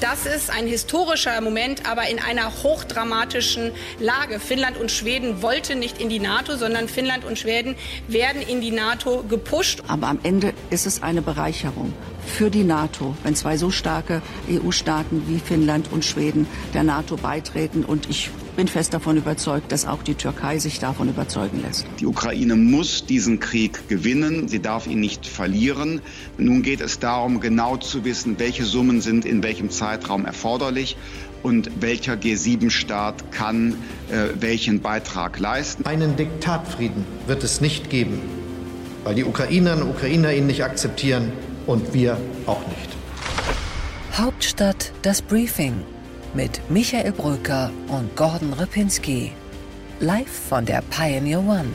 [0.00, 4.40] Das ist ein historischer Moment, aber in einer hochdramatischen Lage.
[4.40, 7.76] Finnland und Schweden wollten nicht in die NATO, sondern Finnland und Schweden
[8.08, 9.82] werden in die NATO gepusht.
[9.88, 11.92] Aber am Ende ist es eine Bereicherung
[12.26, 17.84] für die NATO, wenn zwei so starke EU-Staaten wie Finnland und Schweden der NATO beitreten.
[17.84, 18.30] Und ich
[18.60, 21.86] bin fest davon überzeugt, dass auch die Türkei sich davon überzeugen lässt.
[21.98, 24.48] Die Ukraine muss diesen Krieg gewinnen.
[24.48, 26.02] Sie darf ihn nicht verlieren.
[26.36, 30.98] Nun geht es darum, genau zu wissen, welche Summen sind in welchem Zeitraum erforderlich
[31.42, 33.76] und welcher G7-Staat kann
[34.10, 35.86] äh, welchen Beitrag leisten.
[35.86, 38.20] Einen Diktatfrieden wird es nicht geben,
[39.04, 41.32] weil die Ukrainerinnen und Ukrainer ihn nicht akzeptieren
[41.66, 42.90] und wir auch nicht.
[44.18, 45.82] Hauptstadt das Briefing
[46.34, 49.32] mit Michael Brücker und Gordon Ripinski.
[50.00, 51.68] Live von der Pioneer One.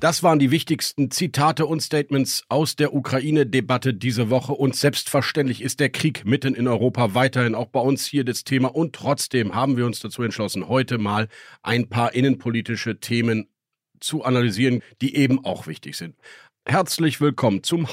[0.00, 4.52] Das waren die wichtigsten Zitate und Statements aus der Ukraine-Debatte diese Woche.
[4.52, 8.68] Und selbstverständlich ist der Krieg mitten in Europa weiterhin auch bei uns hier das Thema.
[8.68, 11.28] Und trotzdem haben wir uns dazu entschlossen, heute mal
[11.62, 13.48] ein paar innenpolitische Themen
[13.98, 16.14] zu analysieren, die eben auch wichtig sind.
[16.64, 17.92] Herzlich willkommen zum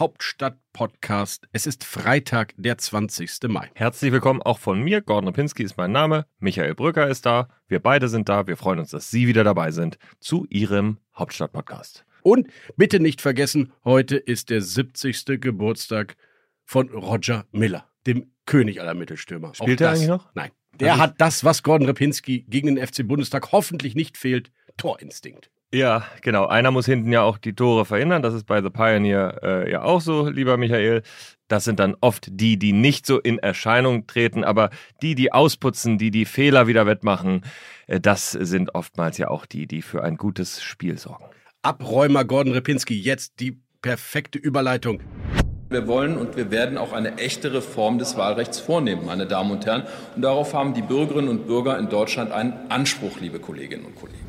[0.75, 1.47] Hauptstadt-Podcast.
[1.53, 3.43] Es ist Freitag, der 20.
[3.47, 3.71] Mai.
[3.75, 5.01] Herzlich willkommen auch von mir.
[5.01, 6.25] Gordon Pinski ist mein Name.
[6.39, 7.49] Michael Brücker ist da.
[7.67, 8.47] Wir beide sind da.
[8.47, 12.05] Wir freuen uns, dass Sie wieder dabei sind zu Ihrem Hauptstadt-Podcast.
[12.23, 15.39] Und bitte nicht vergessen, heute ist der 70.
[15.39, 16.17] Geburtstag
[16.65, 19.53] von Roger Miller, dem König aller Mittelstürmer.
[19.53, 20.29] Spielt er eigentlich noch?
[20.33, 20.51] Nein.
[20.73, 25.51] Der hat das, was Gordon Repinski gegen den FC Bundestag hoffentlich nicht fehlt, Torinstinkt.
[25.75, 26.45] Ja, genau.
[26.45, 28.21] Einer muss hinten ja auch die Tore verhindern.
[28.21, 31.01] Das ist bei The Pioneer äh, ja auch so, lieber Michael.
[31.49, 34.69] Das sind dann oft die, die nicht so in Erscheinung treten, aber
[35.01, 37.41] die, die ausputzen, die die Fehler wieder wettmachen,
[37.87, 41.25] äh, das sind oftmals ja auch die, die für ein gutes Spiel sorgen.
[41.61, 45.01] Abräumer Gordon Repinski, jetzt die perfekte Überleitung.
[45.69, 49.65] Wir wollen und wir werden auch eine echte Reform des Wahlrechts vornehmen, meine Damen und
[49.65, 49.83] Herren.
[50.15, 54.24] Und darauf haben die Bürgerinnen und Bürger in Deutschland einen Anspruch, liebe Kolleginnen und Kollegen.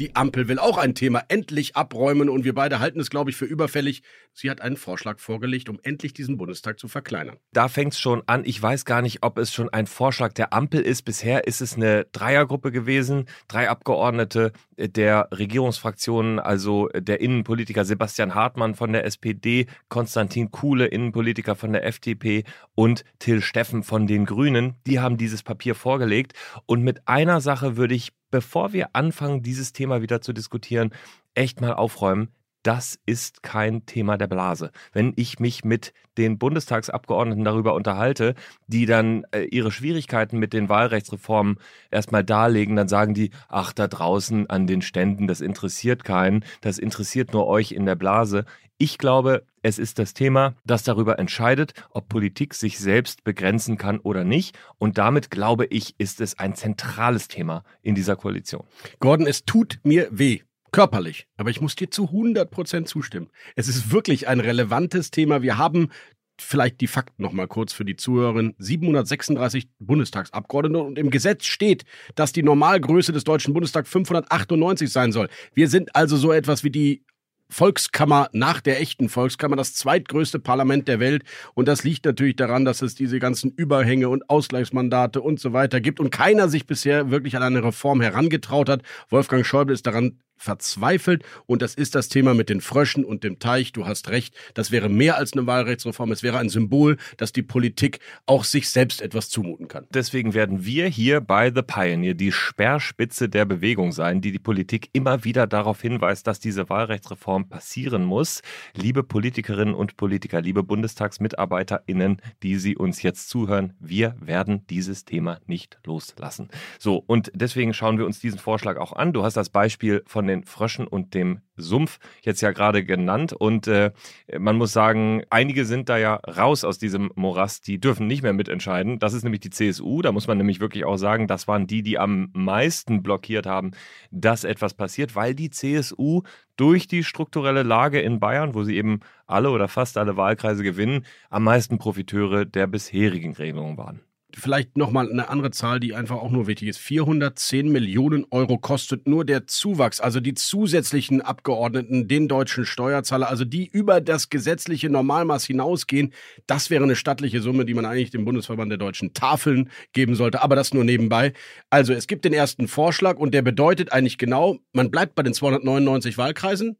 [0.00, 3.36] Die Ampel will auch ein Thema endlich abräumen und wir beide halten es, glaube ich,
[3.36, 4.02] für überfällig.
[4.32, 7.36] Sie hat einen Vorschlag vorgelegt, um endlich diesen Bundestag zu verkleinern.
[7.52, 8.42] Da fängt es schon an.
[8.44, 11.02] Ich weiß gar nicht, ob es schon ein Vorschlag der Ampel ist.
[11.02, 13.26] Bisher ist es eine Dreiergruppe gewesen.
[13.46, 21.54] Drei Abgeordnete der Regierungsfraktionen, also der Innenpolitiker Sebastian Hartmann von der SPD, Konstantin Kuhle, Innenpolitiker
[21.54, 22.42] von der FDP
[22.74, 24.74] und Till Steffen von den Grünen.
[24.88, 26.32] Die haben dieses Papier vorgelegt.
[26.66, 30.90] Und mit einer Sache würde ich bevor wir anfangen, dieses Thema wieder zu diskutieren,
[31.34, 32.30] echt mal aufräumen.
[32.64, 34.70] Das ist kein Thema der Blase.
[34.94, 38.34] Wenn ich mich mit den Bundestagsabgeordneten darüber unterhalte,
[38.68, 41.58] die dann äh, ihre Schwierigkeiten mit den Wahlrechtsreformen
[41.90, 46.78] erstmal darlegen, dann sagen die, ach, da draußen an den Ständen, das interessiert keinen, das
[46.78, 48.46] interessiert nur euch in der Blase.
[48.78, 53.98] Ich glaube, es ist das Thema, das darüber entscheidet, ob Politik sich selbst begrenzen kann
[53.98, 54.58] oder nicht.
[54.78, 58.64] Und damit, glaube ich, ist es ein zentrales Thema in dieser Koalition.
[59.00, 60.40] Gordon, es tut mir weh
[60.74, 61.28] körperlich.
[61.36, 63.30] Aber ich muss dir zu 100 Prozent zustimmen.
[63.54, 65.40] Es ist wirklich ein relevantes Thema.
[65.40, 65.90] Wir haben
[66.36, 68.54] vielleicht die Fakten noch mal kurz für die Zuhörerin.
[68.58, 71.84] 736 Bundestagsabgeordnete und im Gesetz steht,
[72.16, 75.28] dass die Normalgröße des Deutschen Bundestags 598 sein soll.
[75.54, 77.04] Wir sind also so etwas wie die
[77.50, 81.22] Volkskammer nach der echten Volkskammer, das zweitgrößte Parlament der Welt.
[81.54, 85.80] Und das liegt natürlich daran, dass es diese ganzen Überhänge und Ausgleichsmandate und so weiter
[85.80, 88.82] gibt und keiner sich bisher wirklich an eine Reform herangetraut hat.
[89.08, 91.24] Wolfgang Schäuble ist daran verzweifelt.
[91.46, 93.72] Und das ist das Thema mit den Fröschen und dem Teich.
[93.72, 96.12] Du hast recht, das wäre mehr als eine Wahlrechtsreform.
[96.12, 99.86] Es wäre ein Symbol, dass die Politik auch sich selbst etwas zumuten kann.
[99.90, 104.90] Deswegen werden wir hier bei The Pioneer die Speerspitze der Bewegung sein, die die Politik
[104.92, 108.42] immer wieder darauf hinweist, dass diese Wahlrechtsreform passieren muss.
[108.74, 115.38] Liebe Politikerinnen und Politiker, liebe BundestagsmitarbeiterInnen, die Sie uns jetzt zuhören, wir werden dieses Thema
[115.46, 116.48] nicht loslassen.
[116.78, 119.12] So, und deswegen schauen wir uns diesen Vorschlag auch an.
[119.12, 123.34] Du hast das Beispiel von von den Fröschen und dem Sumpf jetzt ja gerade genannt.
[123.34, 123.92] Und äh,
[124.38, 128.32] man muss sagen, einige sind da ja raus aus diesem Morast, die dürfen nicht mehr
[128.32, 128.98] mitentscheiden.
[128.98, 130.00] Das ist nämlich die CSU.
[130.00, 133.72] Da muss man nämlich wirklich auch sagen, das waren die, die am meisten blockiert haben,
[134.10, 136.22] dass etwas passiert, weil die CSU
[136.56, 141.04] durch die strukturelle Lage in Bayern, wo sie eben alle oder fast alle Wahlkreise gewinnen,
[141.28, 144.00] am meisten Profiteure der bisherigen Regelungen waren
[144.36, 146.78] vielleicht nochmal eine andere Zahl, die einfach auch nur wichtig ist.
[146.78, 153.44] 410 Millionen Euro kostet nur der Zuwachs, also die zusätzlichen Abgeordneten, den deutschen Steuerzahler, also
[153.44, 156.12] die über das gesetzliche Normalmaß hinausgehen.
[156.46, 160.42] Das wäre eine stattliche Summe, die man eigentlich dem Bundesverband der deutschen Tafeln geben sollte,
[160.42, 161.32] aber das nur nebenbei.
[161.70, 165.34] Also es gibt den ersten Vorschlag und der bedeutet eigentlich genau, man bleibt bei den
[165.34, 166.76] 299 Wahlkreisen,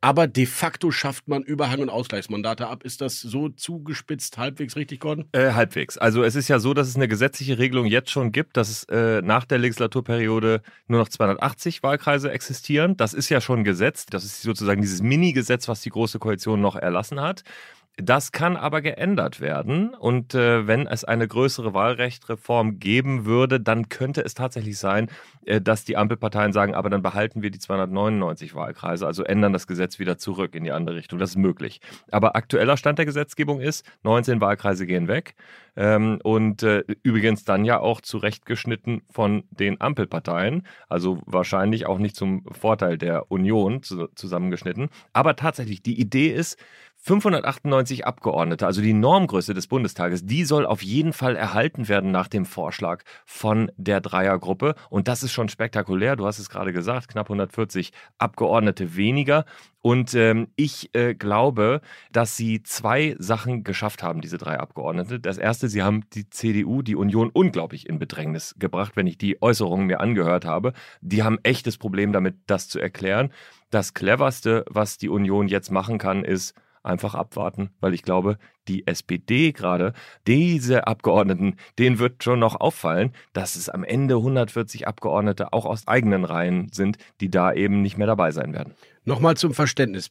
[0.00, 2.84] aber de facto schafft man Überhang- und Ausgleichsmandate ab.
[2.84, 5.26] Ist das so zugespitzt halbwegs richtig, Gordon?
[5.32, 5.98] Äh, halbwegs.
[5.98, 8.84] Also es ist ja so, dass es eine gesetzliche Regelung jetzt schon gibt, dass es
[8.84, 12.96] äh, nach der Legislaturperiode nur noch 280 Wahlkreise existieren.
[12.96, 14.14] Das ist ja schon gesetzt.
[14.14, 17.42] Das ist sozusagen dieses Mini-Gesetz, was die Große Koalition noch erlassen hat.
[18.00, 19.92] Das kann aber geändert werden.
[19.92, 25.10] Und äh, wenn es eine größere Wahlrechtreform geben würde, dann könnte es tatsächlich sein,
[25.46, 29.66] äh, dass die Ampelparteien sagen, aber dann behalten wir die 299 Wahlkreise, also ändern das
[29.66, 31.18] Gesetz wieder zurück in die andere Richtung.
[31.18, 31.80] Das ist möglich.
[32.12, 35.34] Aber aktueller Stand der Gesetzgebung ist, 19 Wahlkreise gehen weg.
[35.74, 40.62] Ähm, und äh, übrigens dann ja auch zurechtgeschnitten von den Ampelparteien.
[40.88, 44.88] Also wahrscheinlich auch nicht zum Vorteil der Union zu, zusammengeschnitten.
[45.12, 46.58] Aber tatsächlich, die Idee ist,
[47.00, 52.28] 598 Abgeordnete, also die Normgröße des Bundestages, die soll auf jeden Fall erhalten werden nach
[52.28, 54.74] dem Vorschlag von der Dreiergruppe.
[54.90, 56.16] Und das ist schon spektakulär.
[56.16, 59.44] Du hast es gerade gesagt, knapp 140 Abgeordnete weniger.
[59.80, 61.80] Und ähm, ich äh, glaube,
[62.12, 65.20] dass sie zwei Sachen geschafft haben, diese drei Abgeordnete.
[65.20, 69.40] Das erste, sie haben die CDU, die Union unglaublich in Bedrängnis gebracht, wenn ich die
[69.40, 70.72] Äußerungen mir angehört habe.
[71.00, 73.32] Die haben echtes Problem damit, das zu erklären.
[73.70, 76.54] Das cleverste, was die Union jetzt machen kann, ist,
[76.88, 78.38] einfach abwarten, weil ich glaube,
[78.68, 79.92] die SPD gerade,
[80.26, 85.88] diese Abgeordneten, denen wird schon noch auffallen, dass es am Ende 140 Abgeordnete auch aus
[85.88, 88.74] eigenen Reihen sind, die da eben nicht mehr dabei sein werden.
[89.08, 90.10] Nochmal zum Verständnis.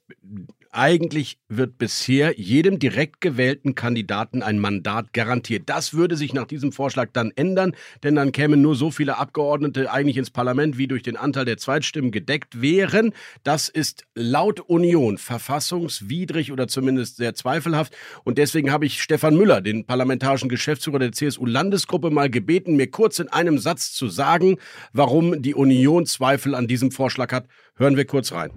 [0.71, 5.69] Eigentlich wird bisher jedem direkt gewählten Kandidaten ein Mandat garantiert.
[5.69, 9.91] Das würde sich nach diesem Vorschlag dann ändern, denn dann kämen nur so viele Abgeordnete
[9.91, 13.13] eigentlich ins Parlament, wie durch den Anteil der Zweitstimmen gedeckt wären.
[13.43, 17.95] Das ist laut Union verfassungswidrig oder zumindest sehr zweifelhaft.
[18.23, 23.19] Und deswegen habe ich Stefan Müller, den parlamentarischen Geschäftsführer der CSU-Landesgruppe, mal gebeten, mir kurz
[23.19, 24.57] in einem Satz zu sagen,
[24.93, 27.47] warum die Union Zweifel an diesem Vorschlag hat.
[27.75, 28.51] Hören wir kurz rein.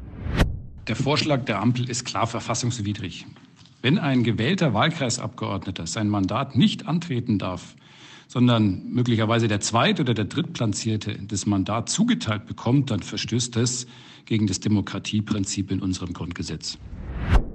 [0.89, 3.27] Der Vorschlag der Ampel ist klar verfassungswidrig.
[3.83, 7.75] Wenn ein gewählter Wahlkreisabgeordneter sein Mandat nicht antreten darf,
[8.29, 13.87] sondern möglicherweise der Zweit- oder der Drittplatzierte das Mandat zugeteilt bekommt, dann verstößt das
[14.25, 16.79] gegen das Demokratieprinzip in unserem Grundgesetz.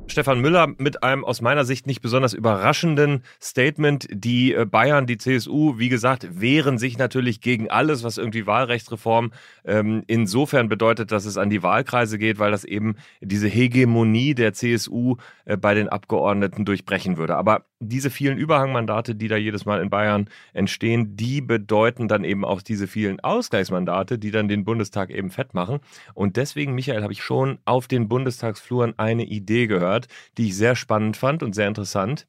[0.07, 4.07] Stefan Müller mit einem aus meiner Sicht nicht besonders überraschenden Statement.
[4.11, 9.31] Die äh, Bayern, die CSU, wie gesagt, wehren sich natürlich gegen alles, was irgendwie Wahlrechtsreform
[9.65, 14.53] ähm, insofern bedeutet, dass es an die Wahlkreise geht, weil das eben diese Hegemonie der
[14.53, 17.35] CSU äh, bei den Abgeordneten durchbrechen würde.
[17.35, 22.45] Aber diese vielen Überhangmandate, die da jedes Mal in Bayern entstehen, die bedeuten dann eben
[22.45, 25.79] auch diese vielen Ausgleichsmandate, die dann den Bundestag eben fett machen.
[26.13, 30.75] Und deswegen, Michael, habe ich schon auf den Bundestagsfluren eine Idee gehört, die ich sehr
[30.75, 32.25] spannend fand und sehr interessant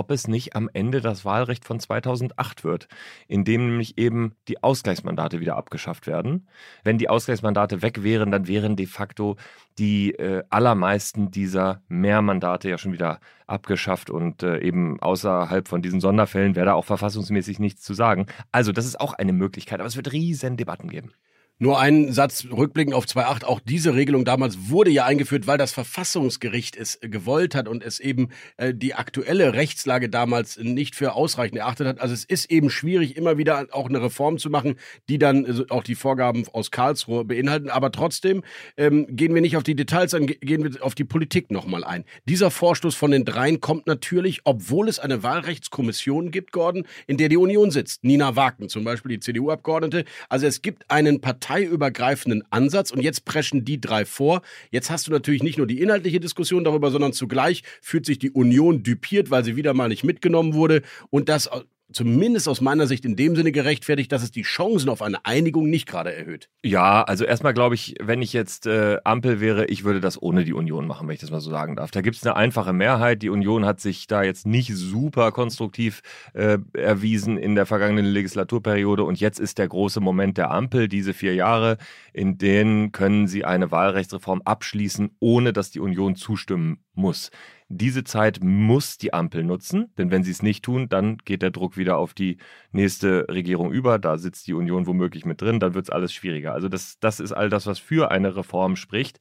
[0.00, 2.88] ob es nicht am Ende das Wahlrecht von 2008 wird,
[3.28, 6.48] in dem nämlich eben die Ausgleichsmandate wieder abgeschafft werden.
[6.84, 9.36] Wenn die Ausgleichsmandate weg wären, dann wären de facto
[9.76, 16.00] die äh, allermeisten dieser Mehrmandate ja schon wieder abgeschafft und äh, eben außerhalb von diesen
[16.00, 18.24] Sonderfällen wäre da auch verfassungsmäßig nichts zu sagen.
[18.52, 21.12] Also das ist auch eine Möglichkeit, aber es wird riesen Debatten geben.
[21.62, 23.44] Nur einen Satz rückblickend auf 2.8.
[23.44, 28.00] Auch diese Regelung damals wurde ja eingeführt, weil das Verfassungsgericht es gewollt hat und es
[28.00, 32.00] eben äh, die aktuelle Rechtslage damals nicht für ausreichend erachtet hat.
[32.00, 34.76] Also es ist eben schwierig, immer wieder auch eine Reform zu machen,
[35.10, 37.68] die dann äh, auch die Vorgaben aus Karlsruhe beinhalten.
[37.68, 38.42] Aber trotzdem
[38.78, 42.06] ähm, gehen wir nicht auf die Details an, gehen wir auf die Politik nochmal ein.
[42.24, 47.28] Dieser Vorstoß von den dreien kommt natürlich, obwohl es eine Wahlrechtskommission gibt, Gordon, in der
[47.28, 48.02] die Union sitzt.
[48.02, 50.06] Nina Wagen zum Beispiel, die CDU-Abgeordnete.
[50.30, 54.42] Also es gibt einen Partei parteiübergreifenden Ansatz und jetzt preschen die drei vor.
[54.70, 58.30] Jetzt hast du natürlich nicht nur die inhaltliche Diskussion darüber, sondern zugleich fühlt sich die
[58.30, 61.50] Union düpiert, weil sie wieder mal nicht mitgenommen wurde und das
[61.92, 65.68] zumindest aus meiner Sicht in dem Sinne gerechtfertigt, dass es die Chancen auf eine Einigung
[65.68, 66.48] nicht gerade erhöht.
[66.62, 70.44] Ja, also erstmal glaube ich, wenn ich jetzt äh, Ampel wäre, ich würde das ohne
[70.44, 71.90] die Union machen, wenn ich das mal so sagen darf.
[71.90, 73.22] Da gibt es eine einfache Mehrheit.
[73.22, 76.00] Die Union hat sich da jetzt nicht super konstruktiv
[76.34, 81.14] äh, erwiesen in der vergangenen Legislaturperiode und jetzt ist der große Moment der Ampel, diese
[81.14, 81.78] vier Jahre,
[82.12, 87.30] in denen können sie eine Wahlrechtsreform abschließen, ohne dass die Union zustimmen muss.
[87.72, 91.52] Diese Zeit muss die Ampel nutzen, denn wenn sie es nicht tun, dann geht der
[91.52, 92.38] Druck wieder auf die
[92.72, 94.00] nächste Regierung über.
[94.00, 96.52] Da sitzt die Union womöglich mit drin, dann wird es alles schwieriger.
[96.52, 99.20] Also das, das ist all das, was für eine Reform spricht.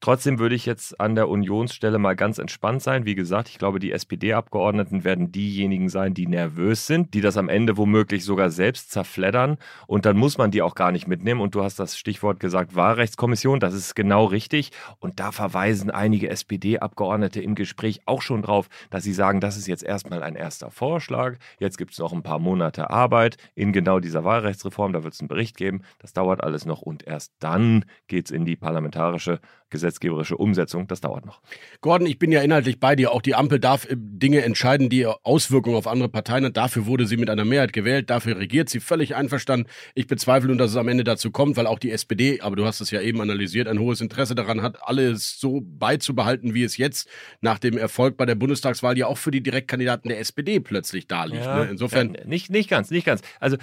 [0.00, 3.04] Trotzdem würde ich jetzt an der Unionsstelle mal ganz entspannt sein.
[3.04, 7.48] Wie gesagt, ich glaube, die SPD-Abgeordneten werden diejenigen sein, die nervös sind, die das am
[7.48, 9.58] Ende womöglich sogar selbst zerfleddern.
[9.88, 11.40] Und dann muss man die auch gar nicht mitnehmen.
[11.40, 13.58] Und du hast das Stichwort gesagt, Wahlrechtskommission.
[13.58, 14.70] Das ist genau richtig.
[15.00, 19.66] Und da verweisen einige SPD-Abgeordnete im Gespräch auch schon drauf, dass sie sagen, das ist
[19.66, 21.38] jetzt erstmal ein erster Vorschlag.
[21.58, 24.92] Jetzt gibt es noch ein paar Monate Arbeit in genau dieser Wahlrechtsreform.
[24.92, 25.82] Da wird es einen Bericht geben.
[25.98, 26.82] Das dauert alles noch.
[26.82, 29.40] Und erst dann geht es in die parlamentarische
[29.70, 31.40] gesetzgeberische Umsetzung, das dauert noch.
[31.80, 33.12] Gordon, ich bin ja inhaltlich bei dir.
[33.12, 36.52] Auch die Ampel darf äh, Dinge entscheiden, die Auswirkungen auf andere Parteien haben.
[36.52, 38.10] Dafür wurde sie mit einer Mehrheit gewählt.
[38.10, 39.68] Dafür regiert sie völlig einverstanden.
[39.94, 42.64] Ich bezweifle nun, dass es am Ende dazu kommt, weil auch die SPD, aber du
[42.64, 46.76] hast es ja eben analysiert, ein hohes Interesse daran hat, alles so beizubehalten, wie es
[46.76, 47.08] jetzt
[47.40, 51.24] nach dem Erfolg bei der Bundestagswahl ja auch für die Direktkandidaten der SPD plötzlich da
[51.24, 51.44] liegt.
[51.44, 51.70] Ja, ne?
[51.70, 52.14] Insofern.
[52.14, 53.22] Ja, nicht, nicht ganz, nicht ganz.
[53.40, 53.56] Also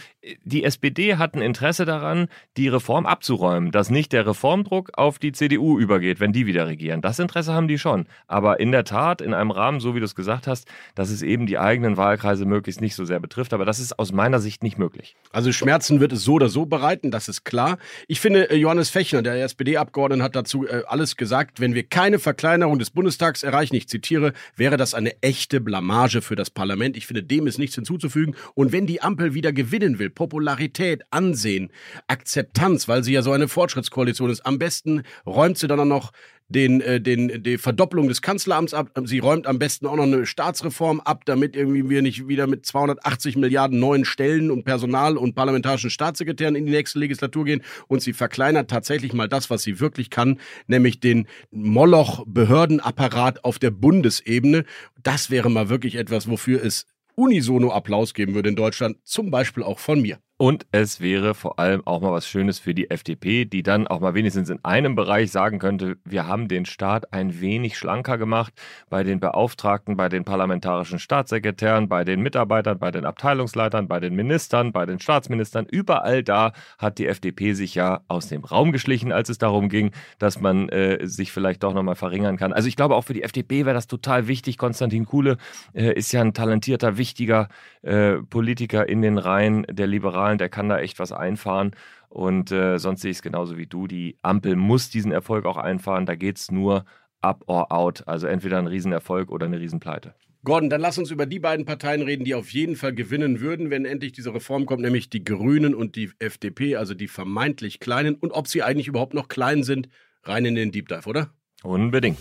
[0.44, 5.32] die SPD hat ein Interesse daran, die Reform abzuräumen, dass nicht der Reformdruck auf die
[5.32, 7.02] CDU übergeht, wenn die wieder regieren.
[7.02, 8.06] Das Interesse haben die schon.
[8.28, 11.22] Aber in der Tat, in einem Rahmen, so wie du es gesagt hast, dass es
[11.22, 13.54] eben die eigenen Wahlkreise möglichst nicht so sehr betrifft.
[13.54, 15.16] Aber das ist aus meiner Sicht nicht möglich.
[15.32, 17.78] Also Schmerzen wird es so oder so bereiten, das ist klar.
[18.08, 21.60] Ich finde, äh, Johannes Fechner, der SPD-Abgeordnete, hat dazu äh, alles gesagt.
[21.60, 26.36] Wenn wir keine Verkleinerung des Bundestags erreichen, ich zitiere, wäre das eine echte Blamage für
[26.36, 26.98] das Parlament.
[26.98, 28.36] Ich finde, dem ist nichts hinzuzufügen.
[28.54, 31.72] Und wenn die Ampel wieder gewinnen will, Popularität, Ansehen,
[32.08, 36.12] Akzeptanz, weil sie ja so eine Fortschrittskoalition ist, am besten räumt sie dann auch noch
[36.48, 38.92] den, äh, den, die Verdopplung des Kanzleramts ab.
[39.06, 42.66] Sie räumt am besten auch noch eine Staatsreform ab, damit irgendwie wir nicht wieder mit
[42.66, 47.64] 280 Milliarden neuen Stellen und Personal und parlamentarischen Staatssekretären in die nächste Legislatur gehen.
[47.88, 53.72] Und sie verkleinert tatsächlich mal das, was sie wirklich kann, nämlich den Moloch-Behördenapparat auf der
[53.72, 54.66] Bundesebene.
[55.02, 59.64] Das wäre mal wirklich etwas, wofür es unisono Applaus geben würde in Deutschland, zum Beispiel
[59.64, 60.20] auch von mir.
[60.38, 64.02] Und es wäre vor allem auch mal was Schönes für die FDP, die dann auch
[64.02, 68.54] mal wenigstens in einem Bereich sagen könnte, wir haben den Staat ein wenig schlanker gemacht
[68.90, 74.14] bei den Beauftragten, bei den parlamentarischen Staatssekretären, bei den Mitarbeitern, bei den Abteilungsleitern, bei den
[74.14, 75.68] Ministern, bei den Staatsministern.
[75.72, 79.92] Überall da hat die FDP sich ja aus dem Raum geschlichen, als es darum ging,
[80.20, 82.52] dass man äh, sich vielleicht doch nochmal verringern kann.
[82.52, 84.58] Also ich glaube, auch für die FDP wäre das total wichtig.
[84.58, 85.38] Konstantin Kuhle
[85.74, 87.48] äh, ist ja ein talentierter, wichtiger
[87.84, 90.25] äh, Politiker in den Reihen der Liberalen.
[90.26, 91.72] Wahlen, der kann da echt was einfahren.
[92.10, 93.88] Und äh, sonst sehe ich es genauso wie du.
[93.88, 96.06] Die Ampel muss diesen Erfolg auch einfahren.
[96.06, 96.86] Da geht es nur
[97.22, 98.08] up or out.
[98.08, 100.16] Also entweder ein Riesenerfolg oder eine Riesenpleite.
[100.44, 103.72] Gordon, dann lass uns über die beiden Parteien reden, die auf jeden Fall gewinnen würden,
[103.72, 108.16] wenn endlich diese Reform kommt, nämlich die Grünen und die FDP, also die vermeintlich Kleinen.
[108.16, 109.90] Und ob sie eigentlich überhaupt noch klein sind,
[110.24, 111.32] rein in den Deep Dive, oder?
[111.64, 112.20] Unbedingt.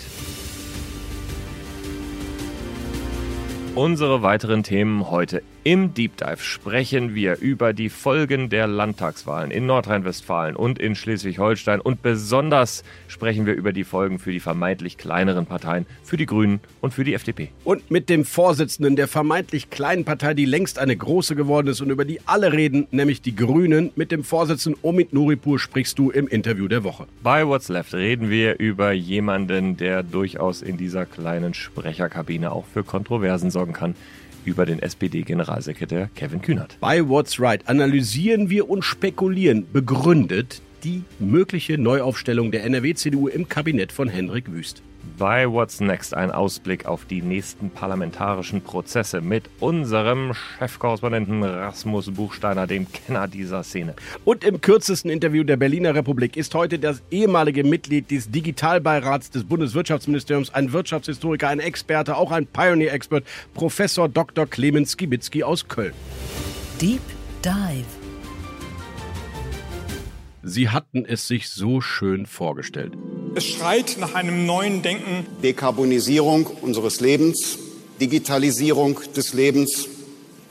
[3.75, 9.65] Unsere weiteren Themen heute im Deep Dive sprechen wir über die Folgen der Landtagswahlen in
[9.65, 15.47] Nordrhein-Westfalen und in Schleswig-Holstein und besonders sprechen wir über die Folgen für die vermeintlich kleineren
[15.47, 17.49] Parteien, für die Grünen und für die FDP.
[17.65, 21.89] Und mit dem Vorsitzenden der vermeintlich kleinen Partei, die längst eine große geworden ist und
[21.89, 26.29] über die alle reden, nämlich die Grünen, mit dem Vorsitzenden Omid Nuripur sprichst du im
[26.29, 27.07] Interview der Woche.
[27.23, 32.85] Bei What's Left reden wir über jemanden, der durchaus in dieser kleinen Sprecherkabine auch für
[32.85, 33.95] Kontroversen sorgen kann
[34.45, 36.77] über den SPD-Generalsekretär Kevin Kühnert.
[36.81, 43.93] Bei What's Right analysieren wir und spekulieren begründet die mögliche Neuaufstellung der NRW-CDU im Kabinett
[43.93, 44.83] von Henrik Wüst
[45.19, 52.67] bei What's Next ein Ausblick auf die nächsten parlamentarischen Prozesse mit unserem Chefkorrespondenten Rasmus Buchsteiner,
[52.67, 53.95] dem Kenner dieser Szene.
[54.25, 59.45] Und im kürzesten Interview der Berliner Republik ist heute das ehemalige Mitglied des Digitalbeirats des
[59.45, 64.47] Bundeswirtschaftsministeriums, ein Wirtschaftshistoriker, ein Experte, auch ein Pioneer-Expert, Professor Dr.
[64.47, 65.93] Clemens Skibitzky aus Köln.
[66.81, 67.01] Deep
[67.45, 67.85] Dive.
[70.43, 72.93] Sie hatten es sich so schön vorgestellt.
[73.37, 75.27] Es schreit nach einem neuen Denken.
[75.43, 77.59] Dekarbonisierung unseres Lebens,
[78.01, 79.89] Digitalisierung des Lebens,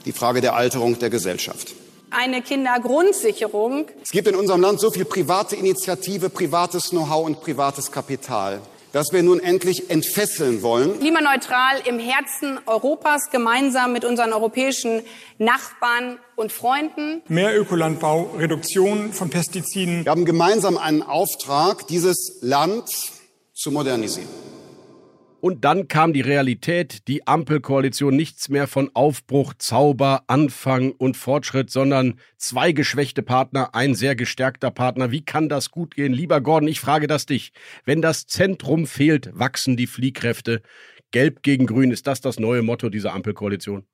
[0.04, 1.74] die Frage der Alterung der Gesellschaft.
[2.10, 3.86] Eine Kindergrundsicherung.
[4.02, 8.60] Es gibt in unserem Land so viel private Initiative, privates Know-how und privates Kapital
[8.94, 11.00] das wir nun endlich entfesseln wollen.
[11.00, 15.02] Klimaneutral im Herzen Europas, gemeinsam mit unseren europäischen
[15.36, 17.20] Nachbarn und Freunden.
[17.26, 20.04] Mehr Ökolandbau, Reduktion von Pestiziden.
[20.04, 22.88] Wir haben gemeinsam einen Auftrag, dieses Land
[23.52, 24.28] zu modernisieren.
[25.44, 31.68] Und dann kam die Realität, die Ampelkoalition nichts mehr von Aufbruch, Zauber, Anfang und Fortschritt,
[31.68, 35.10] sondern zwei geschwächte Partner, ein sehr gestärkter Partner.
[35.10, 36.14] Wie kann das gut gehen?
[36.14, 37.52] Lieber Gordon, ich frage das dich.
[37.84, 40.62] Wenn das Zentrum fehlt, wachsen die Fliehkräfte.
[41.10, 43.84] Gelb gegen Grün, ist das das neue Motto dieser Ampelkoalition?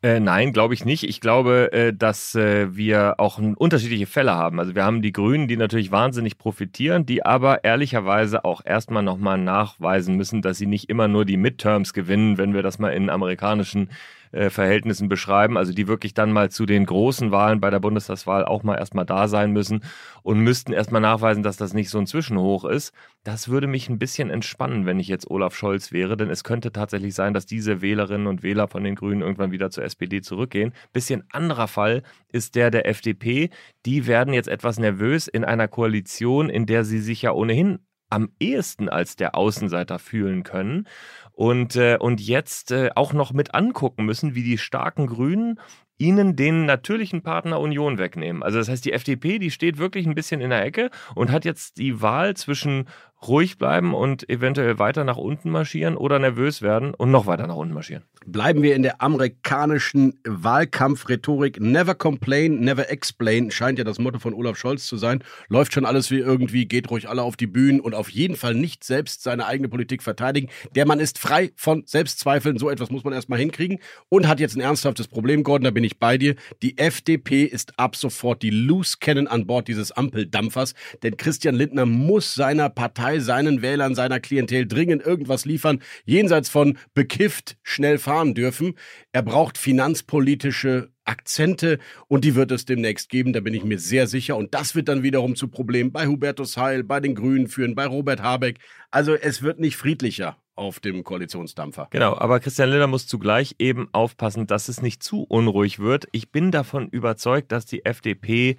[0.00, 1.02] Äh, nein, glaube ich nicht.
[1.02, 4.60] Ich glaube, äh, dass äh, wir auch unterschiedliche Fälle haben.
[4.60, 9.38] Also wir haben die Grünen, die natürlich wahnsinnig profitieren, die aber ehrlicherweise auch erstmal nochmal
[9.38, 13.10] nachweisen müssen, dass sie nicht immer nur die Midterms gewinnen, wenn wir das mal in
[13.10, 13.90] amerikanischen
[14.32, 18.44] äh, Verhältnissen beschreiben, also die wirklich dann mal zu den großen Wahlen bei der Bundestagswahl
[18.44, 19.82] auch mal erstmal da sein müssen
[20.22, 22.92] und müssten erstmal nachweisen, dass das nicht so ein Zwischenhoch ist.
[23.24, 26.72] Das würde mich ein bisschen entspannen, wenn ich jetzt Olaf Scholz wäre, denn es könnte
[26.72, 30.72] tatsächlich sein, dass diese Wählerinnen und Wähler von den Grünen irgendwann wieder zur SPD zurückgehen.
[30.92, 33.50] Bisschen anderer Fall ist der der FDP.
[33.86, 38.30] Die werden jetzt etwas nervös in einer Koalition, in der sie sich ja ohnehin am
[38.40, 40.86] ehesten als der Außenseiter fühlen können
[41.32, 45.60] und, äh, und jetzt äh, auch noch mit angucken müssen, wie die starken Grünen
[45.98, 48.42] ihnen den natürlichen Partner Union wegnehmen.
[48.42, 51.44] Also das heißt, die FDP, die steht wirklich ein bisschen in der Ecke und hat
[51.44, 52.88] jetzt die Wahl zwischen
[53.26, 57.56] ruhig bleiben und eventuell weiter nach unten marschieren oder nervös werden und noch weiter nach
[57.56, 58.04] unten marschieren.
[58.26, 61.60] Bleiben wir in der amerikanischen Wahlkampfrhetorik.
[61.60, 65.24] Never complain, never explain, scheint ja das Motto von Olaf Scholz zu sein.
[65.48, 68.54] Läuft schon alles wie irgendwie, geht ruhig alle auf die Bühnen und auf jeden Fall
[68.54, 70.48] nicht selbst seine eigene Politik verteidigen.
[70.74, 74.56] Der Mann ist frei von Selbstzweifeln, so etwas muss man erstmal hinkriegen und hat jetzt
[74.56, 76.34] ein ernsthaftes Problem, Gordon, da bin ich bei dir.
[76.62, 81.86] Die FDP ist ab sofort die Loose Cannon an Bord dieses Ampeldampfers, denn Christian Lindner
[81.86, 87.96] muss seiner Partei Partei seinen Wählern, seiner Klientel dringend irgendwas liefern, jenseits von bekifft schnell
[87.96, 88.74] fahren dürfen.
[89.12, 94.06] Er braucht finanzpolitische Akzente und die wird es demnächst geben, da bin ich mir sehr
[94.06, 94.36] sicher.
[94.36, 97.86] Und das wird dann wiederum zu Problemen bei Hubertus Heil, bei den Grünen führen, bei
[97.86, 98.58] Robert Habeck.
[98.90, 101.88] Also es wird nicht friedlicher auf dem Koalitionsdampfer.
[101.90, 106.08] Genau, aber Christian Lindner muss zugleich eben aufpassen, dass es nicht zu unruhig wird.
[106.12, 108.56] Ich bin davon überzeugt, dass die FDP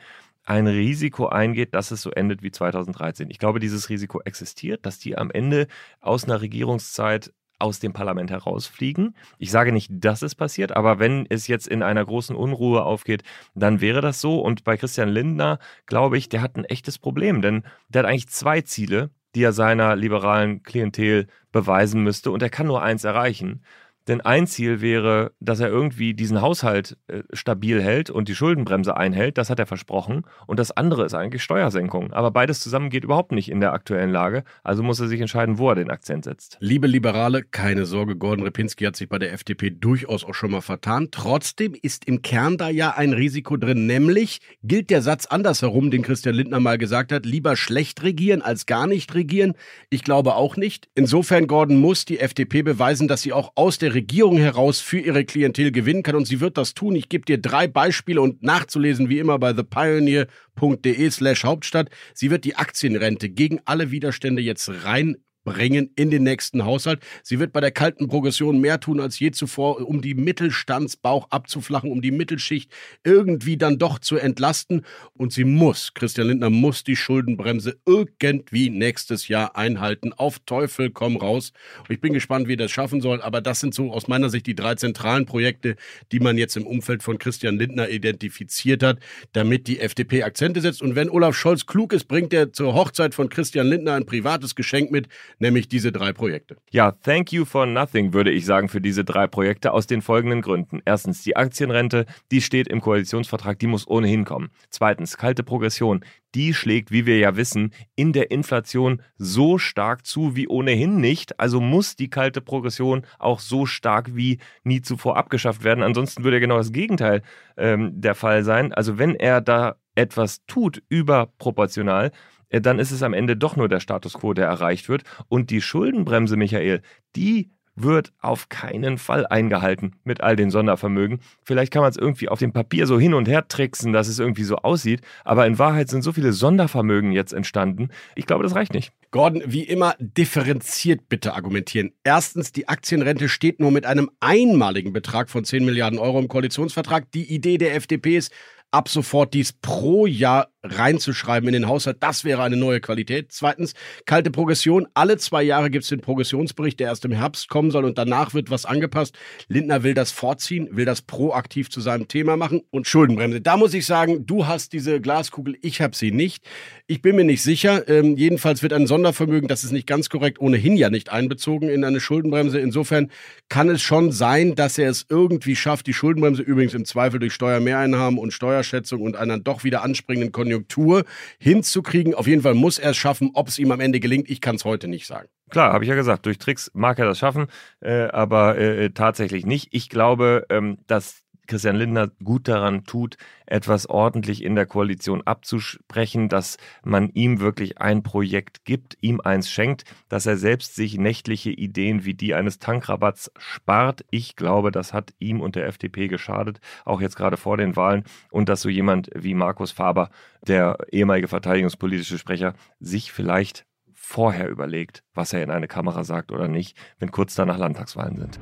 [0.50, 3.30] ein Risiko eingeht, dass es so endet wie 2013.
[3.30, 5.68] Ich glaube, dieses Risiko existiert, dass die am Ende
[6.02, 9.16] aus einer Regierungszeit aus dem Parlament herausfliegen.
[9.38, 13.24] Ich sage nicht, dass es passiert, aber wenn es jetzt in einer großen Unruhe aufgeht,
[13.54, 14.40] dann wäre das so.
[14.40, 18.30] Und bei Christian Lindner, glaube ich, der hat ein echtes Problem, denn der hat eigentlich
[18.30, 23.62] zwei Ziele, die er seiner liberalen Klientel beweisen müsste und er kann nur eins erreichen.
[24.10, 28.98] Denn ein Ziel wäre, dass er irgendwie diesen Haushalt äh, stabil hält und die Schuldenbremse
[28.98, 29.38] einhält.
[29.38, 30.24] Das hat er versprochen.
[30.48, 32.12] Und das andere ist eigentlich Steuersenkung.
[32.12, 34.44] Aber beides zusammen geht überhaupt nicht in der aktuellen Lage.
[34.64, 36.58] Also muss er sich entscheiden, wo er den Akzent setzt.
[36.60, 40.62] Liebe Liberale, keine Sorge, Gordon Repinski hat sich bei der FDP durchaus auch schon mal
[40.62, 41.10] vertan.
[41.12, 43.86] Trotzdem ist im Kern da ja ein Risiko drin.
[43.86, 48.66] Nämlich gilt der Satz andersherum, den Christian Lindner mal gesagt hat, lieber schlecht regieren als
[48.66, 49.54] gar nicht regieren.
[49.92, 50.90] Ich glaube auch nicht.
[50.96, 53.99] Insofern, Gordon, muss die FDP beweisen, dass sie auch aus der Regierung
[54.38, 56.96] heraus für ihre Klientel gewinnen kann und sie wird das tun.
[56.96, 61.90] Ich gebe dir drei Beispiele und nachzulesen wie immer bei thepioneer.de slash Hauptstadt.
[62.14, 65.18] Sie wird die Aktienrente gegen alle Widerstände jetzt rein
[65.50, 67.02] bringen in den nächsten Haushalt.
[67.24, 71.92] Sie wird bei der kalten Progression mehr tun als je zuvor, um die Mittelstandsbauch abzuflachen,
[71.92, 72.72] um die Mittelschicht
[73.04, 74.86] irgendwie dann doch zu entlasten.
[75.14, 80.14] Und sie muss, Christian Lindner muss die Schuldenbremse irgendwie nächstes Jahr einhalten.
[80.14, 81.52] Auf Teufel komm raus.
[81.90, 83.20] Ich bin gespannt, wie das schaffen soll.
[83.24, 85.78] Aber das sind so aus meiner Sicht die drei zentralen Projekte,
[86.12, 89.00] die man jetzt im Umfeld von Christian Lindner identifiziert hat,
[89.34, 90.84] damit die FDP Akzente setzt.
[90.84, 94.54] Und wenn Olaf Scholz klug ist, bringt er zur Hochzeit von Christian Lindner ein privates
[94.54, 95.08] Geschenk mit,
[95.40, 96.58] nämlich diese drei Projekte.
[96.70, 100.42] Ja, thank you for nothing, würde ich sagen, für diese drei Projekte aus den folgenden
[100.42, 100.82] Gründen.
[100.86, 104.52] Erstens, die Aktienrente, die steht im Koalitionsvertrag, die muss ohnehin kommen.
[104.70, 106.04] Zweitens, kalte Progression,
[106.36, 111.40] die schlägt, wie wir ja wissen, in der Inflation so stark zu wie ohnehin nicht.
[111.40, 115.84] Also muss die kalte Progression auch so stark wie nie zuvor abgeschafft werden.
[115.84, 117.24] Ansonsten würde genau das Gegenteil
[117.58, 118.74] ähm, der Fall sein.
[118.74, 122.12] Also wenn er da etwas tut überproportional,
[122.50, 125.04] dann ist es am Ende doch nur der Status quo, der erreicht wird.
[125.28, 126.82] Und die Schuldenbremse, Michael,
[127.16, 127.52] die
[127.84, 131.20] wird auf keinen Fall eingehalten mit all den Sondervermögen.
[131.44, 134.20] Vielleicht kann man es irgendwie auf dem Papier so hin und her tricksen, dass es
[134.20, 137.90] irgendwie so aussieht, aber in Wahrheit sind so viele Sondervermögen jetzt entstanden.
[138.16, 138.92] Ich glaube, das reicht nicht.
[139.12, 141.94] Gordon, wie immer, differenziert bitte argumentieren.
[142.04, 147.12] Erstens, die Aktienrente steht nur mit einem einmaligen Betrag von 10 Milliarden Euro im Koalitionsvertrag.
[147.12, 148.32] Die Idee der FDP ist,
[148.72, 151.98] ab sofort dies pro Jahr reinzuschreiben in den Haushalt.
[152.02, 153.32] Das wäre eine neue Qualität.
[153.32, 153.74] Zweitens,
[154.06, 154.88] kalte Progression.
[154.94, 158.34] Alle zwei Jahre gibt es den Progressionsbericht, der erst im Herbst kommen soll und danach
[158.34, 159.18] wird was angepasst.
[159.48, 163.42] Lindner will das vorziehen, will das proaktiv zu seinem Thema machen und Schuldenbremse.
[163.42, 166.44] Da muss ich sagen, du hast diese Glaskugel, ich habe sie nicht.
[166.88, 167.88] Ich bin mir nicht sicher.
[167.88, 171.84] Ähm, jedenfalls wird ein Sondervermögen, das ist nicht ganz korrekt, ohnehin ja nicht einbezogen in
[171.84, 172.60] eine Schuldenbremse.
[172.60, 173.12] Insofern
[173.48, 177.34] kann es schon sein, dass er es irgendwie schafft, die Schuldenbremse übrigens im Zweifel durch
[177.34, 181.04] Steuermehreinnahmen und Steuerschätzung und einer doch wieder anspringenden Konjunktur Konjunktur
[181.40, 182.16] hinzukriegen.
[182.16, 183.32] Auf jeden Fall muss er es schaffen.
[183.34, 185.30] Ob es ihm am Ende gelingt, ich kann es heute nicht sagen.
[185.50, 187.48] Klar, habe ich ja gesagt, durch Tricks mag er das schaffen,
[187.82, 189.70] äh, aber äh, tatsächlich nicht.
[189.72, 196.30] Ich glaube, ähm, dass Christian Lindner gut daran tut, etwas ordentlich in der Koalition abzusprechen,
[196.30, 201.50] dass man ihm wirklich ein Projekt gibt, ihm eins schenkt, dass er selbst sich nächtliche
[201.50, 204.06] Ideen wie die eines Tankrabatts spart.
[204.12, 208.04] Ich glaube, das hat ihm und der FDP geschadet, auch jetzt gerade vor den Wahlen.
[208.30, 210.12] Und dass so jemand wie Markus Faber,
[210.48, 213.66] der ehemalige verteidigungspolitische Sprecher, sich vielleicht
[214.10, 218.40] vorher überlegt, was er in eine Kamera sagt oder nicht, wenn kurz danach Landtagswahlen sind.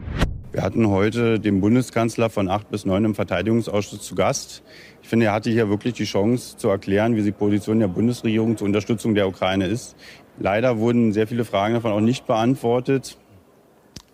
[0.53, 4.63] Wir hatten heute den Bundeskanzler von acht bis neun im Verteidigungsausschuss zu Gast.
[5.01, 8.55] Ich finde, er hatte hier wirklich die Chance zu erklären, wie die Position der Bundesregierung
[8.55, 9.97] zur Unterstützung der Ukraine ist.
[10.39, 13.17] Leider wurden sehr viele Fragen davon auch nicht beantwortet.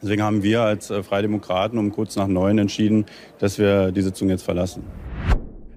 [0.01, 3.05] Deswegen haben wir als äh, Freie Demokraten um kurz nach neun entschieden,
[3.37, 4.83] dass wir die Sitzung jetzt verlassen.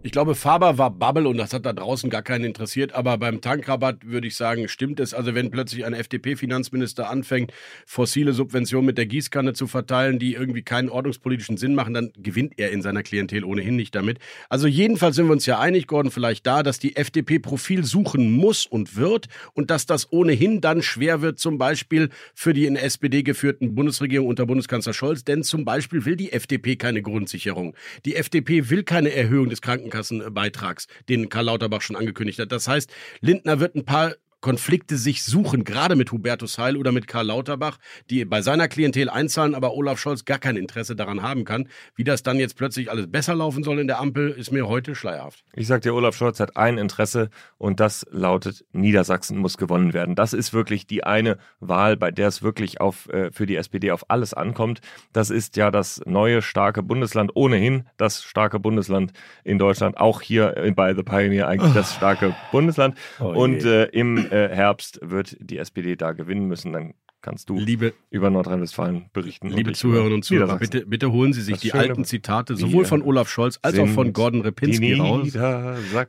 [0.06, 2.92] Ich glaube, Faber war Bubble und das hat da draußen gar keinen interessiert.
[2.92, 5.12] Aber beim Tankrabatt würde ich sagen, stimmt es.
[5.12, 7.52] Also wenn plötzlich ein FDP-Finanzminister anfängt,
[7.86, 12.52] fossile Subventionen mit der Gießkanne zu verteilen, die irgendwie keinen ordnungspolitischen Sinn machen, dann gewinnt
[12.56, 14.20] er in seiner Klientel ohnehin nicht damit.
[14.48, 18.30] Also jedenfalls sind wir uns ja einig, Gordon, vielleicht da, dass die FDP Profil suchen
[18.30, 22.76] muss und wird und dass das ohnehin dann schwer wird, zum Beispiel für die in
[22.76, 25.24] SPD geführten Bundesregierung unter Bundeskanzler Scholz.
[25.24, 27.74] Denn zum Beispiel will die FDP keine Grundsicherung.
[28.04, 32.52] Die FDP will keine Erhöhung des Krankenkassen Krankenkassenbeitrags, den Karl Lauterbach schon angekündigt hat.
[32.52, 34.14] Das heißt, Lindner wird ein paar
[34.46, 37.78] Konflikte sich suchen, gerade mit Hubertus Heil oder mit Karl Lauterbach,
[38.10, 41.68] die bei seiner Klientel einzahlen, aber Olaf Scholz gar kein Interesse daran haben kann.
[41.96, 44.94] Wie das dann jetzt plötzlich alles besser laufen soll in der Ampel, ist mir heute
[44.94, 45.42] schleierhaft.
[45.56, 50.14] Ich sag dir, Olaf Scholz hat ein Interesse und das lautet, Niedersachsen muss gewonnen werden.
[50.14, 53.90] Das ist wirklich die eine Wahl, bei der es wirklich auf, äh, für die SPD
[53.90, 54.80] auf alles ankommt.
[55.12, 60.72] Das ist ja das neue starke Bundesland, ohnehin das starke Bundesland in Deutschland, auch hier
[60.76, 62.96] bei The Pioneer eigentlich das starke Bundesland.
[63.18, 66.72] Oh und äh, im äh, Herbst wird die SPD da gewinnen müssen.
[66.72, 66.94] Dann
[67.26, 69.50] kannst du liebe, über Nordrhein-Westfalen berichten.
[69.50, 73.28] Liebe Zuhörerinnen und Zuhörer, bitte, bitte holen Sie sich die alten Zitate sowohl von Olaf
[73.28, 75.32] Scholz als auch von Gordon Repinski raus,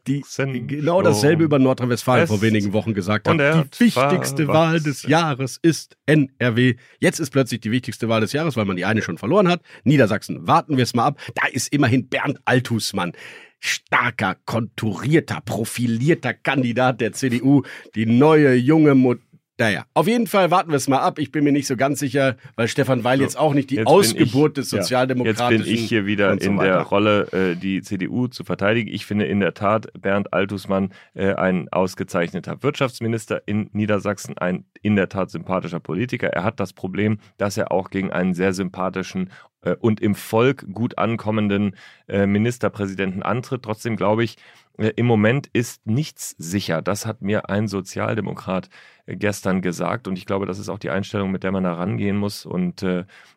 [0.06, 0.24] die
[0.68, 3.40] genau dasselbe über Nordrhein-Westfalen vor wenigen Wochen gesagt haben.
[3.40, 6.76] Die wichtigste Wahl des Jahres ist NRW.
[7.00, 9.62] Jetzt ist plötzlich die wichtigste Wahl des Jahres, weil man die eine schon verloren hat.
[9.86, 11.20] Niedersachsen, warten wir es mal ab.
[11.34, 13.14] Da ist immerhin Bernd Althusmann
[13.60, 17.64] starker, konturierter, profilierter Kandidat der CDU,
[17.96, 19.20] die neue junge Mut
[19.60, 21.18] naja, auf jeden Fall warten wir es mal ab.
[21.18, 24.52] Ich bin mir nicht so ganz sicher, weil Stefan Weil jetzt auch nicht die Ausgeburt
[24.52, 25.58] ich, des Sozialdemokratischen.
[25.58, 28.94] Jetzt bin ich hier wieder so in der Rolle, äh, die CDU zu verteidigen.
[28.94, 34.96] Ich finde in der Tat Bernd Altusmann äh, ein ausgezeichneter Wirtschaftsminister in Niedersachsen, ein in
[34.96, 36.28] der Tat sympathischer Politiker.
[36.28, 40.66] Er hat das Problem, dass er auch gegen einen sehr sympathischen äh, und im Volk
[40.72, 41.76] gut ankommenden
[42.08, 43.64] äh, Ministerpräsidenten antritt.
[43.64, 44.38] Trotzdem glaube ich,
[44.78, 46.82] im Moment ist nichts sicher.
[46.82, 48.70] Das hat mir ein Sozialdemokrat
[49.08, 52.18] gestern gesagt und ich glaube, das ist auch die Einstellung, mit der man da rangehen
[52.18, 52.86] muss und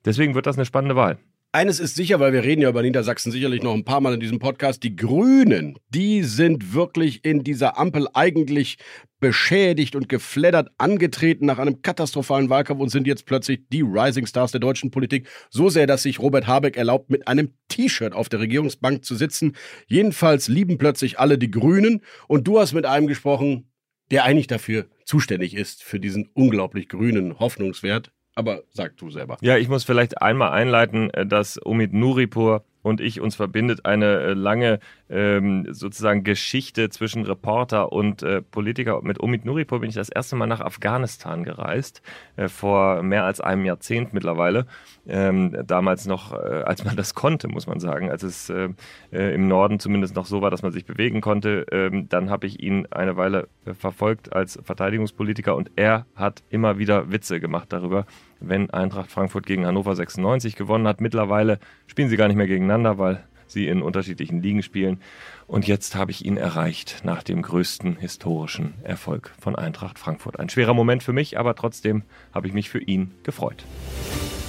[0.04, 1.18] deswegen wird das eine spannende Wahl.
[1.52, 4.20] Eines ist sicher, weil wir reden ja über Niedersachsen sicherlich noch ein paar Mal in
[4.20, 4.84] diesem Podcast.
[4.84, 8.78] Die Grünen, die sind wirklich in dieser Ampel eigentlich
[9.18, 14.52] beschädigt und gefleddert angetreten nach einem katastrophalen Wahlkampf und sind jetzt plötzlich die Rising Stars
[14.52, 15.28] der deutschen Politik.
[15.50, 19.56] So sehr, dass sich Robert Habeck erlaubt, mit einem T-Shirt auf der Regierungsbank zu sitzen.
[19.88, 22.02] Jedenfalls lieben plötzlich alle die Grünen.
[22.28, 23.72] Und du hast mit einem gesprochen,
[24.12, 28.12] der eigentlich dafür zuständig ist, für diesen unglaublich grünen Hoffnungswert.
[28.40, 29.36] Aber sag du selber.
[29.42, 34.20] Ja, ich muss vielleicht einmal einleiten, äh, dass Omid Nuripur und ich uns verbindet eine
[34.20, 39.02] äh, lange ähm, sozusagen Geschichte zwischen Reporter und äh, Politiker.
[39.02, 42.02] Mit Omid Nuripur bin ich das erste Mal nach Afghanistan gereist,
[42.36, 44.66] äh, vor mehr als einem Jahrzehnt mittlerweile.
[45.06, 48.70] Ähm, damals noch, äh, als man das konnte, muss man sagen, als es äh,
[49.10, 51.66] im Norden zumindest noch so war, dass man sich bewegen konnte.
[51.70, 53.48] Ähm, dann habe ich ihn eine Weile
[53.78, 58.06] verfolgt als Verteidigungspolitiker und er hat immer wieder Witze gemacht darüber,
[58.40, 61.00] wenn Eintracht Frankfurt gegen Hannover 96 gewonnen hat.
[61.00, 65.00] Mittlerweile spielen sie gar nicht mehr gegeneinander, weil sie in unterschiedlichen Ligen spielen.
[65.46, 70.38] Und jetzt habe ich ihn erreicht nach dem größten historischen Erfolg von Eintracht Frankfurt.
[70.38, 73.64] Ein schwerer Moment für mich, aber trotzdem habe ich mich für ihn gefreut.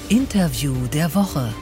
[0.10, 1.54] Interview der Woche.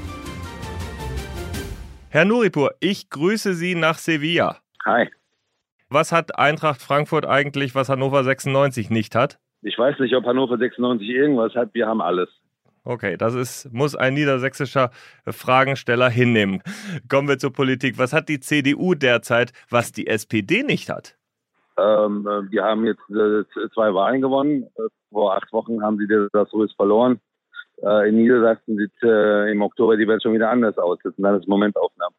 [2.09, 4.57] Herr Nuripur, ich grüße Sie nach Sevilla.
[4.85, 5.09] Hi.
[5.89, 9.39] Was hat Eintracht Frankfurt eigentlich, was Hannover 96 nicht hat?
[9.61, 11.73] Ich weiß nicht, ob Hannover 96 irgendwas hat.
[11.73, 12.29] Wir haben alles.
[12.85, 14.91] Okay, das ist, muss ein niedersächsischer
[15.27, 16.63] Fragensteller hinnehmen.
[17.09, 17.97] Kommen wir zur Politik.
[17.97, 21.17] Was hat die CDU derzeit, was die SPD nicht hat?
[21.77, 23.43] Ähm, äh, wir haben jetzt äh,
[23.73, 24.63] zwei Wahlen gewonnen.
[24.75, 27.19] Äh, vor acht Wochen haben sie das Rös verloren.
[27.81, 30.99] Äh, in Niedersachsen sieht äh, im Oktober die Welt schon wieder anders aus.
[31.03, 32.15] Das sind alles Momentaufnahmen.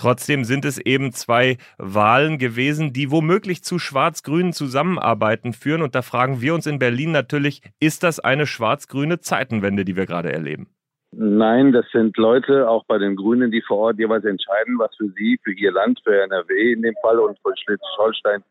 [0.00, 5.82] Trotzdem sind es eben zwei Wahlen gewesen, die womöglich zu schwarz-grünen Zusammenarbeiten führen.
[5.82, 10.06] Und da fragen wir uns in Berlin natürlich, ist das eine schwarz-grüne Zeitenwende, die wir
[10.06, 10.68] gerade erleben?
[11.12, 15.10] Nein, das sind Leute, auch bei den Grünen, die vor Ort jeweils entscheiden, was für
[15.10, 18.42] sie, für ihr Land, für NRW in dem Fall und für Schleswig-Holstein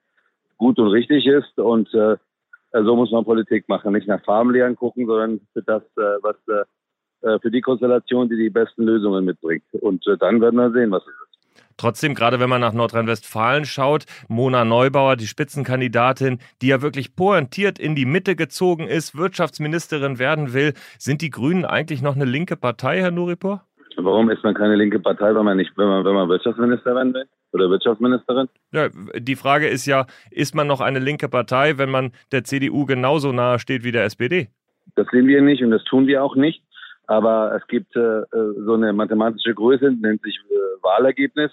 [0.57, 1.57] gut und richtig ist.
[1.57, 2.17] Und äh,
[2.73, 3.93] so muss man Politik machen.
[3.93, 8.51] Nicht nach Farbenlehren gucken, sondern für das, äh, was äh, für die Konstellation, die die
[8.51, 9.63] besten Lösungen mitbringt.
[9.81, 11.28] Und äh, dann werden wir sehen, was es ist.
[11.77, 17.79] Trotzdem, gerade wenn man nach Nordrhein-Westfalen schaut, Mona Neubauer, die Spitzenkandidatin, die ja wirklich pointiert
[17.79, 22.57] in die Mitte gezogen ist, Wirtschaftsministerin werden will, sind die Grünen eigentlich noch eine linke
[22.57, 23.63] Partei, Herr Nuripur?
[23.97, 27.13] Warum ist man keine linke Partei, wenn man nicht, wenn man, wenn man Wirtschaftsminister werden
[27.13, 27.25] will?
[27.51, 28.47] Oder Wirtschaftsministerin?
[28.71, 32.85] Ja, die Frage ist ja, ist man noch eine linke Partei, wenn man der CDU
[32.85, 34.49] genauso nahe steht wie der SPD?
[34.95, 36.63] Das sehen wir nicht und das tun wir auch nicht.
[37.09, 41.51] Aber es gibt äh, so eine mathematische Größe, nennt sich äh, Wahlergebnis.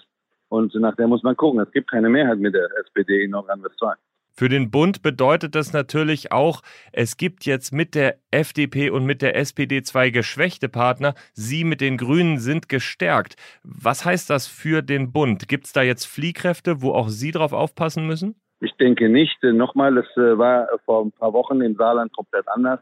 [0.49, 1.59] Und nach der muss man gucken.
[1.59, 3.97] Es gibt keine Mehrheit mit der SPD in Nordrhein-Westfalen.
[4.29, 6.61] Für den Bund bedeutet das natürlich auch,
[6.93, 11.15] es gibt jetzt mit der FDP und mit der SPD zwei geschwächte Partner.
[11.33, 13.35] Sie mit den Grünen sind gestärkt.
[13.63, 15.47] Was heißt das für den Bund?
[15.47, 18.39] Gibt es da jetzt Fliehkräfte, wo auch Sie drauf aufpassen müssen?
[18.59, 19.41] Ich denke nicht.
[19.41, 22.79] Nochmal, es äh, war vor ein paar Wochen im Saarland komplett anders.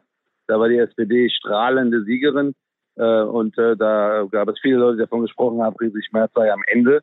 [0.48, 2.54] Da war die SPD strahlende Siegerin.
[2.98, 6.52] Äh, und äh, da gab es viele Leute, die davon gesprochen haben, Friedrich Merz sei
[6.52, 7.02] am Ende.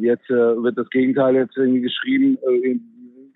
[0.00, 2.36] Jetzt wird das Gegenteil jetzt irgendwie geschrieben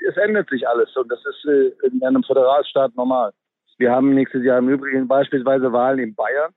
[0.09, 3.33] es ändert sich alles und das ist äh, in einem Föderalstaat normal.
[3.79, 6.53] Wir haben nächstes Jahr im Übrigen beispielsweise Wahlen in Bayern.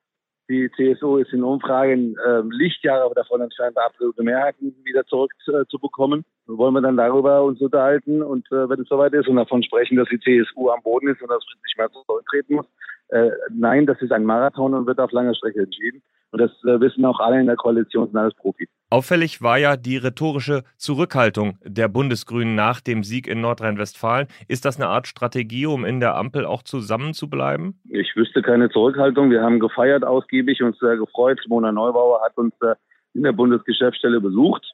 [0.49, 6.21] Die CSU ist in Umfragen äh, Lichtjahre davon entfernt, absolute Mehrheiten wieder zurückzubekommen.
[6.47, 9.63] Äh, Wollen wir dann darüber uns unterhalten und äh, wenn es soweit ist und davon
[9.63, 12.65] sprechen, dass die CSU am Boden ist und dass Friedrich Merz zurücktreten muss?
[13.09, 16.01] Äh, nein, das ist ein Marathon und wird auf langer Strecke entschieden.
[16.31, 18.67] Und das äh, wissen auch alle in der Koalition, sind alles Profis.
[18.89, 24.27] Auffällig war ja die rhetorische Zurückhaltung der Bundesgrünen nach dem Sieg in Nordrhein-Westfalen.
[24.47, 27.79] Ist das eine Art Strategie, um in der Ampel auch zusammenzubleiben?
[27.89, 29.29] Ich wüsste keine Zurückhaltung.
[29.29, 31.39] Wir haben gefeiert ausgiebig, uns sehr gefreut.
[31.47, 32.75] Mona Neubauer hat uns äh,
[33.13, 34.65] in der Bundesgeschäftsstelle besucht.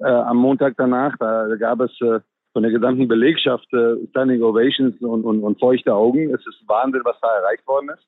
[0.00, 2.20] Äh, am Montag danach, da gab es äh,
[2.58, 6.34] von der gesamten Belegschaft äh, Standing Ovations und, und, und feuchte Augen.
[6.34, 8.04] Es ist Wahnsinn, was da erreicht worden ist.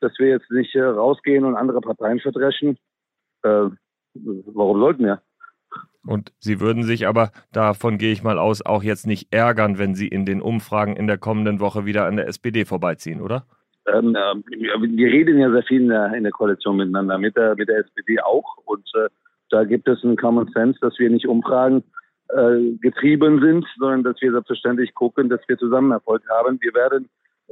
[0.00, 2.78] Dass wir jetzt nicht äh, rausgehen und andere Parteien verdreschen.
[3.42, 3.66] Äh,
[4.14, 5.20] warum sollten wir?
[6.06, 9.94] Und Sie würden sich aber, davon gehe ich mal aus, auch jetzt nicht ärgern, wenn
[9.94, 13.44] Sie in den Umfragen in der kommenden Woche wieder an der SPD vorbeiziehen, oder?
[13.84, 14.14] Ähm,
[14.48, 17.80] wir reden ja sehr viel in der, in der Koalition miteinander, mit der, mit der
[17.80, 18.56] SPD auch.
[18.64, 19.10] Und äh,
[19.50, 21.84] da gibt es einen Common Sense, dass wir nicht Umfragen
[22.28, 26.58] äh, getrieben sind, sondern dass wir selbstverständlich gucken, dass wir zusammen Erfolg haben.
[26.60, 27.08] Wir werden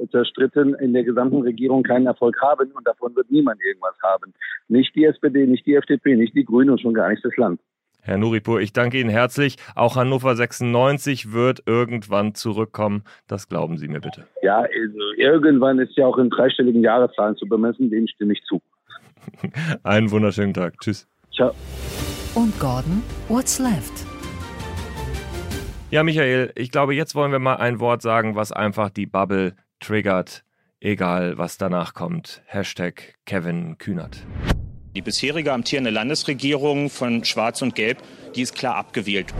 [0.09, 4.33] zerstritten in der gesamten Regierung keinen Erfolg haben und davon wird niemand irgendwas haben.
[4.67, 7.59] Nicht die SPD, nicht die FDP, nicht die Grünen und schon gar nicht das Land.
[8.03, 9.57] Herr Nuripur, ich danke Ihnen herzlich.
[9.75, 13.03] Auch Hannover 96 wird irgendwann zurückkommen.
[13.27, 14.25] Das glauben Sie mir bitte.
[14.41, 17.91] Ja, also irgendwann ist ja auch in dreistelligen Jahreszahlen zu bemessen.
[17.91, 18.59] Dem stimme ich zu.
[19.83, 20.79] Einen wunderschönen Tag.
[20.81, 21.07] Tschüss.
[21.31, 21.53] Ciao.
[22.33, 24.10] Und Gordon, what's left?
[25.91, 29.57] Ja, Michael, ich glaube, jetzt wollen wir mal ein Wort sagen, was einfach die Bubble
[29.81, 30.45] triggert,
[30.79, 32.41] egal was danach kommt.
[32.45, 34.25] Hashtag Kevin Kühnert.
[34.95, 37.97] Die bisherige amtierende Landesregierung von Schwarz und Gelb,
[38.37, 39.33] die ist klar abgewählt.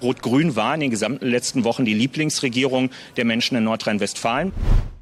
[0.00, 4.52] Rot-Grün war in den gesamten letzten Wochen die Lieblingsregierung der Menschen in Nordrhein-Westfalen.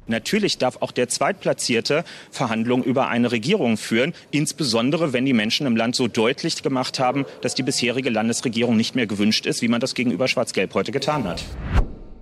[0.07, 5.75] Natürlich darf auch der Zweitplatzierte Verhandlungen über eine Regierung führen, insbesondere wenn die Menschen im
[5.75, 9.81] Land so deutlich gemacht haben, dass die bisherige Landesregierung nicht mehr gewünscht ist, wie man
[9.81, 11.43] das gegenüber Schwarz-Gelb heute getan hat.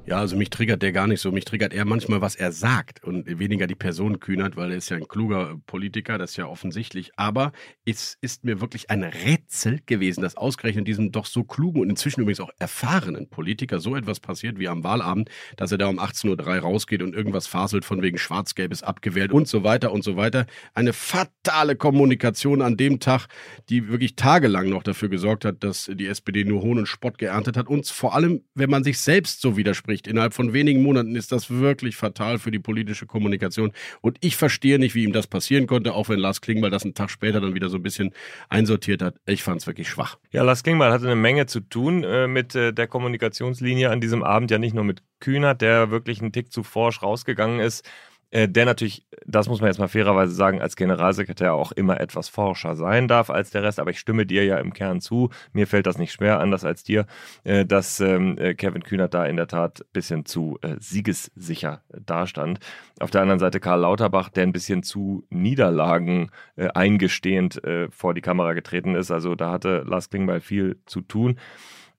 [0.08, 1.32] Ja, also mich triggert der gar nicht so.
[1.32, 4.90] Mich triggert eher manchmal, was er sagt und weniger die Person kühnert, weil er ist
[4.90, 7.14] ja ein kluger Politiker, das ist ja offensichtlich.
[7.16, 7.54] Aber
[7.86, 12.22] es ist mir wirklich ein Rätsel gewesen, dass ausgerechnet diesem doch so klugen und inzwischen
[12.22, 16.30] übrigens auch erfahrenen Politiker so etwas passiert wie am Wahlabend, dass er da um 18.03
[16.30, 20.18] Uhr rausgeht und irgendwas faselt von wegen Schwarz-Gelb ist abgewählt und so weiter und so
[20.18, 20.46] weiter.
[20.76, 23.26] Eine fatale Kommunikation an dem Tag,
[23.70, 27.58] die wirklich tagelang noch dafür gesorgt hat, dass die SPD nur Hohn und Spott geerntet
[27.58, 30.08] hat und vor allem, wenn man sich selbst so widerspricht, spricht.
[30.08, 33.72] Innerhalb von wenigen Monaten ist das wirklich fatal für die politische Kommunikation.
[34.02, 36.94] Und ich verstehe nicht, wie ihm das passieren konnte, auch wenn Lars Klingbeil das einen
[36.94, 38.12] Tag später dann wieder so ein bisschen
[38.50, 39.16] einsortiert hat.
[39.26, 40.18] Ich fand es wirklich schwach.
[40.32, 44.24] Ja, Lars Klingbeil hatte eine Menge zu tun äh, mit äh, der Kommunikationslinie an diesem
[44.24, 44.52] Abend.
[44.52, 47.90] Ja, nicht nur mit Kühnert, der wirklich einen Tick zu forsch rausgegangen ist
[48.36, 52.76] der natürlich, das muss man jetzt mal fairerweise sagen, als Generalsekretär auch immer etwas forscher
[52.76, 53.80] sein darf als der Rest.
[53.80, 55.30] Aber ich stimme dir ja im Kern zu.
[55.54, 57.06] Mir fällt das nicht schwer, anders als dir,
[57.46, 62.60] äh, dass ähm, äh, Kevin Kühnert da in der Tat ein bisschen zu siegessicher dastand.
[63.00, 68.54] Auf der anderen Seite Karl Lauterbach, der ein bisschen zu Niederlagen eingestehend vor die Kamera
[68.54, 69.12] getreten ist.
[69.12, 71.40] Also da hatte Lars Klingbeil viel zu tun.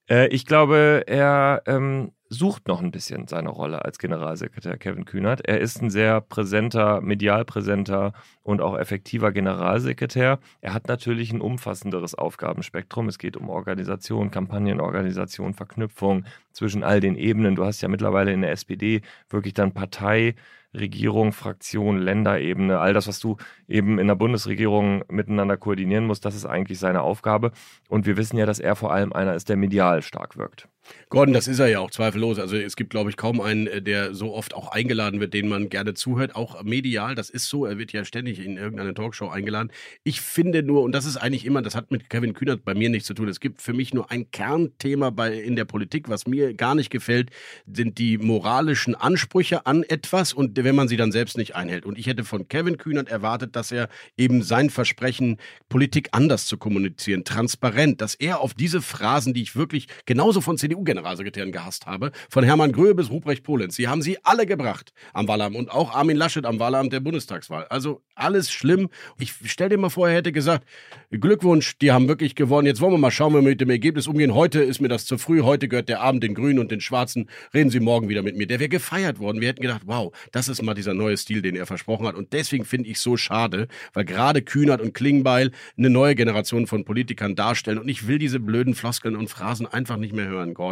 [0.09, 5.47] Ich glaube, er ähm, sucht noch ein bisschen seine Rolle als Generalsekretär Kevin Kühnert.
[5.47, 8.13] Er ist ein sehr präsenter, medial präsenter
[8.43, 10.39] und auch effektiver Generalsekretär.
[10.61, 13.09] Er hat natürlich ein umfassenderes Aufgabenspektrum.
[13.09, 17.55] Es geht um Organisation, Kampagnenorganisation, Verknüpfung zwischen all den Ebenen.
[17.55, 20.35] Du hast ja mittlerweile in der SPD wirklich dann Partei,
[20.75, 23.37] Regierung, Fraktion, Länderebene, all das, was du
[23.67, 27.53] eben in der Bundesregierung miteinander koordinieren musst, das ist eigentlich seine Aufgabe.
[27.89, 30.69] Und wir wissen ja, dass er vor allem einer ist, der medial stark wirkt.
[31.09, 32.39] Gordon, das ist er ja auch zweifellos.
[32.39, 35.49] Also es gibt, glaube ich, kaum einen, äh, der so oft auch eingeladen wird, den
[35.49, 37.15] man gerne zuhört, auch medial.
[37.15, 37.65] Das ist so.
[37.65, 39.71] Er wird ja ständig in irgendeine Talkshow eingeladen.
[40.03, 42.91] Ich finde nur, und das ist eigentlich immer, das hat mit Kevin Kühnert bei mir
[42.91, 43.29] nichts zu tun.
[43.29, 46.91] Es gibt für mich nur ein Kernthema bei, in der Politik, was mir gar nicht
[46.91, 47.31] gefällt,
[47.73, 51.87] sind die moralischen Ansprüche an etwas und wenn man sie dann selbst nicht einhält.
[51.87, 56.59] Und ich hätte von Kevin Kühnert erwartet, dass er eben sein Versprechen, Politik anders zu
[56.59, 62.13] kommunizieren, transparent, dass er auf diese Phrasen, die ich wirklich genauso von CDU-Generalsekretären gehasst habe,
[62.29, 63.77] von Hermann Gröhe bis Ruprecht Polenz.
[63.77, 67.67] Sie haben sie alle gebracht am Wahlamt und auch Armin Laschet am Wahlamt der Bundestagswahl.
[67.69, 68.89] Also alles schlimm.
[69.19, 70.67] Ich stell dir mal vor, er hätte gesagt,
[71.11, 72.67] Glückwunsch, die haben wirklich gewonnen.
[72.67, 74.35] Jetzt wollen wir mal schauen, wie wir mit dem Ergebnis umgehen.
[74.35, 75.43] Heute ist mir das zu früh.
[75.43, 77.29] Heute gehört der Abend den Grünen und den Schwarzen.
[77.55, 78.47] Reden Sie morgen wieder mit mir.
[78.47, 79.41] Der wäre gefeiert worden.
[79.41, 82.15] Wir hätten gedacht, wow, das ist mal dieser neue Stil, den er versprochen hat.
[82.15, 86.85] Und deswegen finde ich so schade, weil gerade Kühnert und Klingbeil eine neue Generation von
[86.85, 87.79] Politikern darstellen.
[87.79, 90.66] Und ich will diese blöden Floskeln und Phrasen einfach nicht mehr hören, Gordon.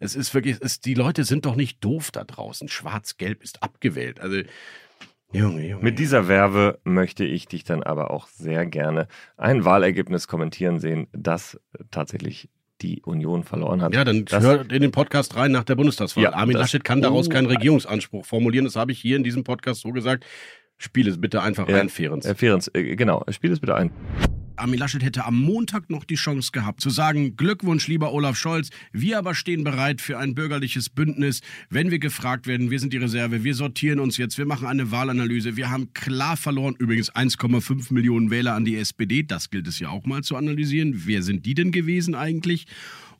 [0.00, 2.68] Es ist wirklich, es, die Leute sind doch nicht doof da draußen.
[2.68, 4.20] Schwarz-Gelb ist abgewählt.
[4.20, 4.40] Also,
[5.32, 5.82] Junge, Junge.
[5.84, 11.06] Mit dieser Werbe möchte ich dich dann aber auch sehr gerne ein Wahlergebnis kommentieren sehen,
[11.12, 12.48] das tatsächlich
[12.80, 13.92] die Union verloren hat.
[13.94, 16.22] Ja, dann das, hört in den Podcast rein nach der Bundestagswahl.
[16.24, 17.30] Ja, Armin das- Laschet kann daraus Oh.
[17.30, 18.64] keinen Regierungsanspruch formulieren.
[18.64, 20.24] Das habe ich hier in diesem Podcast so gesagt.
[20.78, 22.24] Spiel es bitte einfach Ja, ein, Ferenc.
[22.24, 23.24] Äh, Ferenc, äh, genau.
[23.30, 23.90] Spiel es bitte ein.
[24.58, 28.70] Armin Laschet hätte am Montag noch die Chance gehabt zu sagen, Glückwunsch, lieber Olaf Scholz,
[28.92, 31.40] wir aber stehen bereit für ein bürgerliches Bündnis.
[31.70, 34.90] Wenn wir gefragt werden, wir sind die Reserve, wir sortieren uns jetzt, wir machen eine
[34.90, 39.78] Wahlanalyse, wir haben klar verloren, übrigens 1,5 Millionen Wähler an die SPD, das gilt es
[39.78, 41.02] ja auch mal zu analysieren.
[41.06, 42.66] Wer sind die denn gewesen eigentlich?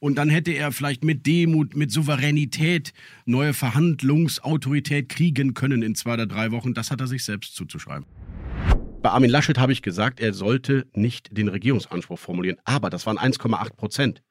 [0.00, 2.92] Und dann hätte er vielleicht mit Demut, mit Souveränität
[3.26, 6.74] neue Verhandlungsautorität kriegen können in zwei oder drei Wochen.
[6.74, 8.06] Das hat er sich selbst zuzuschreiben.
[9.00, 12.58] Bei Armin Laschet habe ich gesagt, er sollte nicht den Regierungsanspruch formulieren.
[12.64, 14.22] Aber das waren 1,8 Prozent.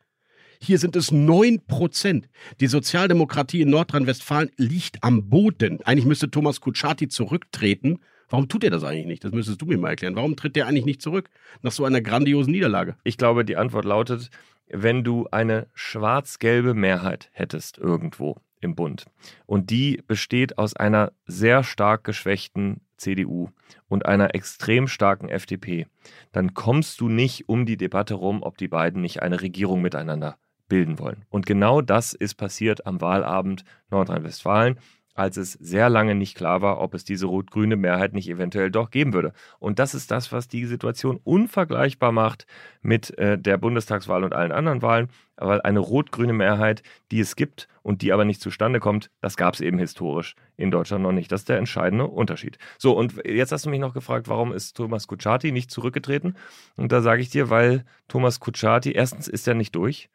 [0.59, 2.27] Hier sind es 9 Prozent.
[2.59, 5.79] Die Sozialdemokratie in Nordrhein-Westfalen liegt am Boden.
[5.83, 7.99] Eigentlich müsste Thomas Kutschaty zurücktreten.
[8.29, 9.23] Warum tut er das eigentlich nicht?
[9.23, 10.17] Das müsstest du mir mal erklären.
[10.17, 11.29] Warum tritt der eigentlich nicht zurück
[11.61, 12.97] nach so einer grandiosen Niederlage?
[13.05, 14.29] Ich glaube, die Antwort lautet,
[14.67, 19.05] wenn du eine schwarz-gelbe Mehrheit hättest irgendwo im Bund
[19.45, 23.49] und die besteht aus einer sehr stark geschwächten CDU
[23.87, 25.87] und einer extrem starken FDP,
[26.31, 30.37] dann kommst du nicht um die Debatte rum, ob die beiden nicht eine Regierung miteinander
[30.67, 31.25] bilden wollen.
[31.29, 34.79] Und genau das ist passiert am Wahlabend Nordrhein-Westfalen,
[35.17, 38.91] als es sehr lange nicht klar war, ob es diese rot-grüne Mehrheit nicht eventuell doch
[38.91, 39.33] geben würde.
[39.57, 42.45] Und das ist das, was die Situation unvergleichbar macht
[42.83, 47.67] mit äh, der Bundestagswahl und allen anderen Wahlen, weil eine rot-grüne Mehrheit, die es gibt
[47.81, 51.31] und die aber nicht zustande kommt, das gab es eben historisch in Deutschland noch nicht.
[51.31, 52.59] Das ist der entscheidende Unterschied.
[52.77, 56.35] So, und jetzt hast du mich noch gefragt, warum ist Thomas Kutschaty nicht zurückgetreten?
[56.75, 60.09] Und da sage ich dir, weil Thomas Kutschaty, erstens ist er nicht durch.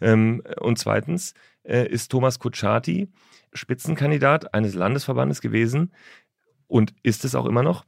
[0.00, 3.08] Ähm, und zweitens äh, ist Thomas Kutschaty
[3.52, 5.92] Spitzenkandidat eines Landesverbandes gewesen
[6.68, 7.84] und ist es auch immer noch,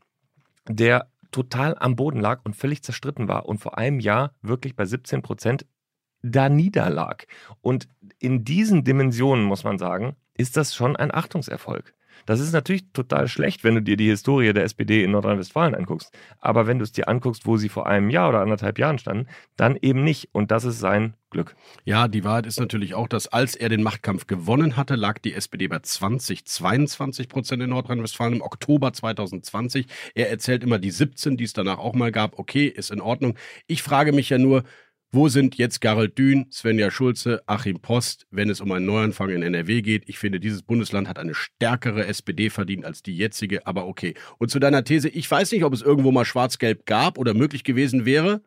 [0.68, 4.84] der total am Boden lag und völlig zerstritten war und vor einem Jahr wirklich bei
[4.84, 5.66] 17 Prozent
[6.22, 7.26] da niederlag.
[7.60, 11.94] Und in diesen Dimensionen, muss man sagen, ist das schon ein Achtungserfolg.
[12.26, 16.12] Das ist natürlich total schlecht, wenn du dir die Historie der SPD in Nordrhein-Westfalen anguckst.
[16.38, 19.28] Aber wenn du es dir anguckst, wo sie vor einem Jahr oder anderthalb Jahren standen,
[19.56, 20.28] dann eben nicht.
[20.32, 21.56] Und das ist sein Glück.
[21.84, 25.34] Ja, die Wahrheit ist natürlich auch, dass als er den Machtkampf gewonnen hatte, lag die
[25.34, 29.86] SPD bei 20, 22 Prozent in Nordrhein-Westfalen im Oktober 2020.
[30.14, 32.38] Er erzählt immer die 17, die es danach auch mal gab.
[32.38, 33.36] Okay, ist in Ordnung.
[33.66, 34.64] Ich frage mich ja nur,
[35.14, 39.42] wo sind jetzt Gerald Dün, Svenja Schulze, Achim Post, wenn es um einen Neuanfang in
[39.42, 40.08] NRW geht?
[40.08, 44.14] Ich finde, dieses Bundesland hat eine stärkere SPD verdient als die jetzige, aber okay.
[44.38, 47.62] Und zu deiner These, ich weiß nicht, ob es irgendwo mal Schwarz-Gelb gab oder möglich
[47.62, 48.40] gewesen wäre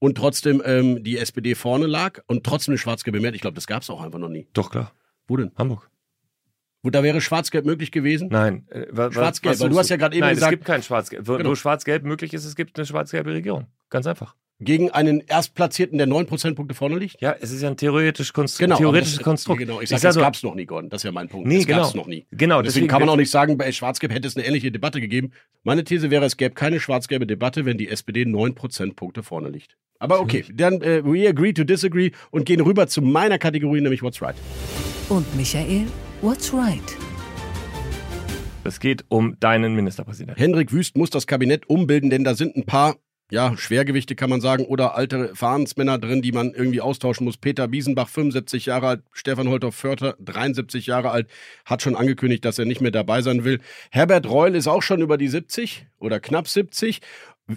[0.00, 3.36] und trotzdem ähm, die SPD vorne lag und trotzdem eine schwarz-gelbe Mehrheit.
[3.36, 4.48] Ich glaube, das gab es auch einfach noch nie.
[4.52, 4.92] Doch, klar.
[5.28, 5.52] Wo denn?
[5.56, 5.88] Hamburg.
[6.82, 8.28] Wo, da wäre schwarz-gelb möglich gewesen?
[8.32, 8.66] Nein.
[8.70, 10.82] Äh, wa- wa- Schwarz-Gelb, weil du hast ja gerade eben Nein, gesagt- es gibt kein
[10.82, 11.28] Schwarz-Gelb.
[11.28, 11.50] Wo, Genau.
[11.50, 13.66] wo Schwarz-Gelb möglich ist, es gibt eine schwarz-gelbe Regierung.
[13.90, 14.34] Ganz einfach.
[14.62, 17.18] Gegen einen Erstplatzierten, der neun Prozentpunkte vorne liegt?
[17.22, 19.58] Ja, es ist ja ein theoretisch Konst Genau, theoretisches das- Konstrukt.
[19.60, 20.90] Genau, ich sage, sag das nur- gab es noch nie, Gordon.
[20.90, 21.46] Das ist ja mein Punkt.
[21.48, 22.02] Nee, das gab es genau.
[22.02, 22.26] noch nie.
[22.30, 25.00] Genau, deswegen, deswegen- kann man auch nicht sagen, bei Schwarz-Gelb hätte es eine ähnliche Debatte
[25.00, 25.30] gegeben.
[25.62, 29.76] Meine These wäre, es gäbe keine schwarz-gelbe Debatte, wenn die SPD neun Prozentpunkte vorne liegt.
[29.98, 34.02] Aber okay, dann äh, we agree to disagree und gehen rüber zu meiner Kategorie, nämlich
[34.02, 34.36] What's Right.
[35.08, 35.86] Und Michael,
[36.20, 36.80] what's right?
[38.64, 40.38] Es geht um deinen Ministerpräsidenten.
[40.40, 42.96] Hendrik Wüst muss das Kabinett umbilden, denn da sind ein paar
[43.30, 47.36] ja, Schwergewichte kann man sagen, oder alte Verfahrensmänner drin, die man irgendwie austauschen muss.
[47.36, 51.28] Peter Biesenbach, 75 Jahre alt, Stefan Holter-Förter, 73 Jahre alt,
[51.64, 53.60] hat schon angekündigt, dass er nicht mehr dabei sein will.
[53.90, 57.00] Herbert Reul ist auch schon über die 70 oder knapp 70,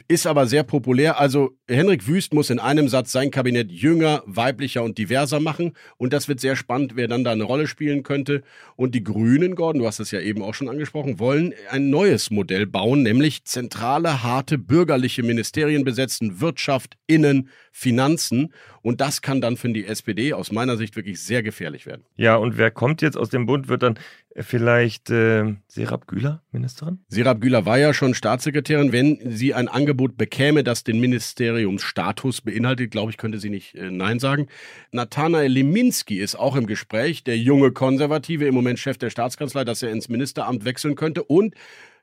[0.08, 1.20] ist aber sehr populär.
[1.20, 5.74] Also Henrik Wüst muss in einem Satz sein Kabinett jünger, weiblicher und diverser machen.
[5.98, 8.44] Und das wird sehr spannend, wer dann da eine Rolle spielen könnte.
[8.76, 12.32] Und die Grünen, Gordon, du hast es ja eben auch schon angesprochen, wollen ein neues
[12.32, 18.54] Modell bauen, nämlich zentrale, harte, bürgerliche Ministerien besetzen, Wirtschaft, Innen, Finanzen.
[18.82, 22.04] Und das kann dann für die SPD aus meiner Sicht wirklich sehr gefährlich werden.
[22.16, 23.98] Ja, und wer kommt jetzt aus dem Bund, wird dann
[24.36, 27.00] vielleicht äh, Serap Güler Ministerin?
[27.08, 28.92] Serap Güler war ja schon Staatssekretärin.
[28.92, 31.00] Wenn sie ein Angebot bekäme, das den
[31.64, 34.48] Ministeriumsstatus beinhaltet, glaube ich, könnte sie nicht äh, Nein sagen.
[34.92, 39.84] Nathanael Leminski ist auch im Gespräch, der junge Konservative, im Moment Chef der Staatskanzlei, dass
[39.84, 41.24] er ins Ministeramt wechseln könnte.
[41.24, 41.56] Und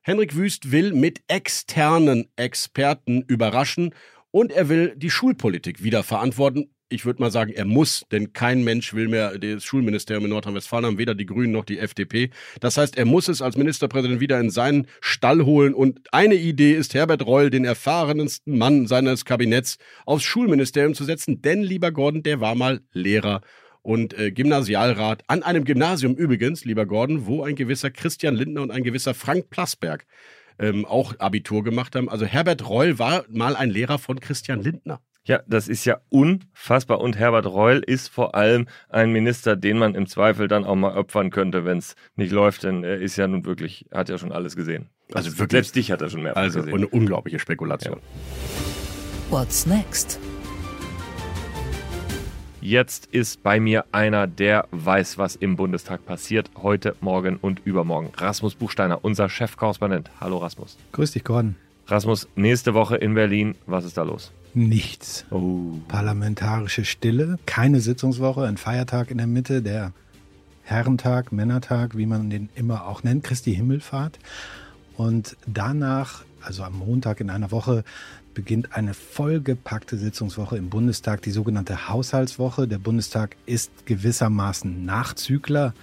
[0.03, 3.95] Henrik Wüst will mit externen Experten überraschen
[4.31, 6.71] und er will die Schulpolitik wieder verantworten.
[6.93, 10.87] Ich würde mal sagen, er muss, denn kein Mensch will mehr das Schulministerium in Nordrhein-Westfalen
[10.87, 12.31] haben, weder die Grünen noch die FDP.
[12.59, 15.73] Das heißt, er muss es als Ministerpräsident wieder in seinen Stall holen.
[15.73, 21.41] Und eine Idee ist, Herbert Reul, den erfahrensten Mann seines Kabinetts, aufs Schulministerium zu setzen.
[21.43, 23.41] Denn, lieber Gordon, der war mal Lehrer
[23.83, 28.73] und äh, Gymnasialrat an einem Gymnasium übrigens, lieber Gordon, wo ein gewisser Christian Lindner und
[28.73, 30.07] ein gewisser Frank Plasberg
[30.59, 32.09] ähm, auch Abitur gemacht haben.
[32.09, 35.01] Also Herbert Reul war mal ein Lehrer von Christian Lindner.
[35.25, 37.01] Ja, das ist ja unfassbar.
[37.01, 40.97] Und Herbert Reul ist vor allem ein Minister, den man im Zweifel dann auch mal
[40.97, 42.65] opfern könnte, wenn es nicht läuft.
[42.65, 44.89] Denn er ist ja nun wirklich, hat ja schon alles gesehen.
[45.13, 46.75] Also wirklich, Selbst dich hat er schon mehr also gesehen.
[46.75, 47.99] eine unglaubliche Spekulation.
[47.99, 49.39] Ja.
[49.39, 50.19] What's next?
[52.63, 58.11] Jetzt ist bei mir einer, der weiß, was im Bundestag passiert, heute, morgen und übermorgen.
[58.17, 60.11] Rasmus Buchsteiner, unser Chefkorrespondent.
[60.21, 60.77] Hallo Rasmus.
[60.93, 61.57] Grüß dich, Gordon.
[61.87, 64.31] Rasmus, nächste Woche in Berlin, was ist da los?
[64.55, 65.25] Nichts.
[65.31, 65.79] Oh.
[65.89, 69.93] Parlamentarische Stille, keine Sitzungswoche, ein Feiertag in der Mitte, der
[70.63, 74.19] Herrentag, Männertag, wie man den immer auch nennt, Christi Himmelfahrt.
[74.97, 77.85] Und danach, also am Montag in einer Woche,
[78.35, 82.69] beginnt eine vollgepackte Sitzungswoche im Bundestag, die sogenannte Haushaltswoche.
[82.69, 85.75] Der Bundestag ist gewissermaßen Nachzügler.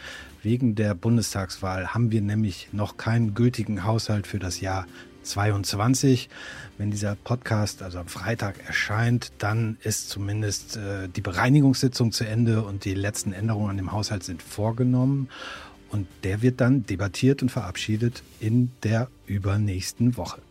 [0.44, 4.86] Wegen der Bundestagswahl haben wir nämlich noch keinen gültigen Haushalt für das Jahr
[5.28, 6.30] 22.
[6.78, 12.64] Wenn dieser Podcast also am Freitag erscheint, dann ist zumindest äh, die Bereinigungssitzung zu Ende
[12.64, 15.30] und die letzten Änderungen an dem Haushalt sind vorgenommen.
[15.90, 20.42] Und der wird dann debattiert und verabschiedet in der übernächsten Woche.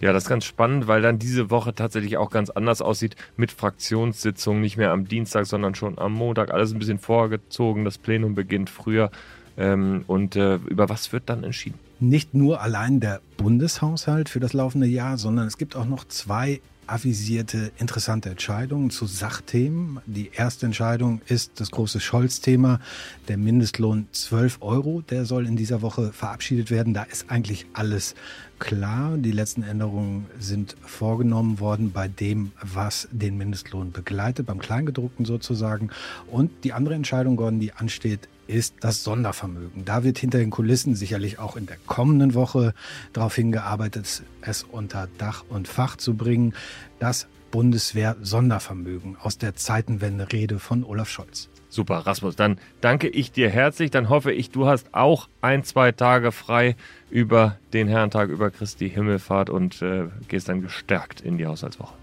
[0.00, 3.52] Ja, das ist ganz spannend, weil dann diese Woche tatsächlich auch ganz anders aussieht mit
[3.52, 6.50] Fraktionssitzungen, nicht mehr am Dienstag, sondern schon am Montag.
[6.52, 9.10] Alles ein bisschen vorgezogen, das Plenum beginnt früher.
[9.58, 11.78] Ähm, und äh, über was wird dann entschieden?
[12.02, 16.62] Nicht nur allein der Bundeshaushalt für das laufende Jahr, sondern es gibt auch noch zwei
[16.86, 20.00] avisierte interessante Entscheidungen zu Sachthemen.
[20.06, 22.80] Die erste Entscheidung ist das große Scholz-Thema,
[23.28, 25.02] der Mindestlohn 12 Euro.
[25.02, 26.94] Der soll in dieser Woche verabschiedet werden.
[26.94, 28.14] Da ist eigentlich alles
[28.58, 29.18] klar.
[29.18, 35.90] Die letzten Änderungen sind vorgenommen worden bei dem, was den Mindestlohn begleitet, beim Kleingedruckten sozusagen.
[36.28, 39.84] Und die andere Entscheidung, Gordon, die ansteht, ist das Sondervermögen.
[39.84, 42.74] Da wird hinter den Kulissen sicherlich auch in der kommenden Woche
[43.12, 46.54] darauf hingearbeitet, es unter Dach und Fach zu bringen.
[46.98, 51.48] Das Bundeswehr-Sondervermögen aus der Zeitenwende-Rede von Olaf Scholz.
[51.68, 52.34] Super, Rasmus.
[52.34, 53.90] Dann danke ich dir herzlich.
[53.90, 56.76] Dann hoffe ich, du hast auch ein, zwei Tage frei
[57.10, 61.94] über den Herrentag, über Christi Himmelfahrt und äh, gehst dann gestärkt in die Haushaltswoche.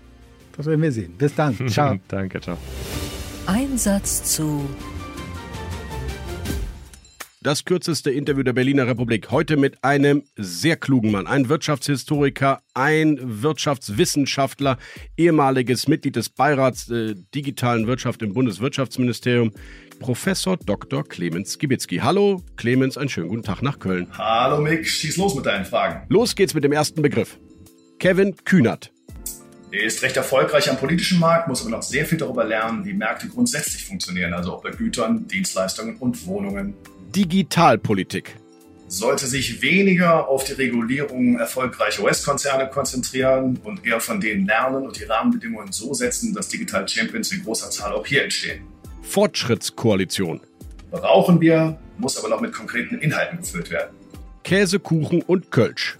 [0.55, 1.13] Das werden wir sehen.
[1.17, 1.67] Bis dann.
[1.67, 1.97] Ciao.
[2.07, 2.57] danke, ciao.
[3.45, 4.67] Einsatz zu
[7.47, 9.31] Das kürzeste Interview der Berliner Republik.
[9.31, 14.77] Heute mit einem sehr klugen Mann, ein Wirtschaftshistoriker, ein Wirtschaftswissenschaftler,
[15.15, 19.53] ehemaliges Mitglied des Beirats äh, digitalen Wirtschaft im Bundeswirtschaftsministerium,
[20.01, 21.07] Professor Dr.
[21.07, 21.99] Clemens Gibitzki.
[21.99, 24.09] Hallo, Clemens, einen schönen guten Tag nach Köln.
[24.17, 26.05] Hallo Mick, schieß los mit deinen Fragen.
[26.09, 27.39] Los geht's mit dem ersten Begriff.
[27.97, 28.91] Kevin Kühnert.
[29.71, 32.91] Er ist recht erfolgreich am politischen Markt, muss aber noch sehr viel darüber lernen, wie
[32.91, 36.73] Märkte grundsätzlich funktionieren, also auch bei Gütern, Dienstleistungen und Wohnungen.
[37.17, 38.35] Digitalpolitik.
[38.87, 44.99] Sollte sich weniger auf die Regulierung erfolgreicher US-Konzerne konzentrieren und eher von denen lernen und
[44.99, 48.61] die Rahmenbedingungen so setzen, dass Digital Champions in großer Zahl auch hier entstehen.
[49.01, 50.41] Fortschrittskoalition.
[50.91, 53.95] Brauchen wir, muss aber noch mit konkreten Inhalten gefüllt werden.
[54.43, 55.97] Käse, Kuchen und Kölsch.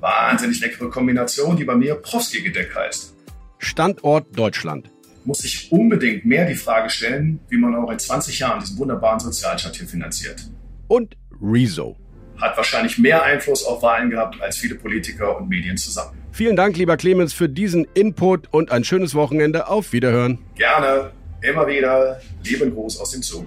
[0.00, 3.14] Wahnsinnig leckere Kombination, die bei mir Profski gedeckt heißt.
[3.58, 4.90] Standort Deutschland
[5.26, 9.20] muss sich unbedingt mehr die Frage stellen, wie man auch in 20 Jahren diesen wunderbaren
[9.20, 10.48] Sozialstaat hier finanziert.
[10.88, 11.96] Und Rezo.
[12.40, 16.16] Hat wahrscheinlich mehr Einfluss auf Wahlen gehabt als viele Politiker und Medien zusammen.
[16.32, 19.68] Vielen Dank, lieber Clemens, für diesen Input und ein schönes Wochenende.
[19.68, 20.38] Auf Wiederhören.
[20.54, 21.12] Gerne.
[21.40, 22.20] Immer wieder.
[22.44, 23.46] Lieben Gruß aus dem Zug.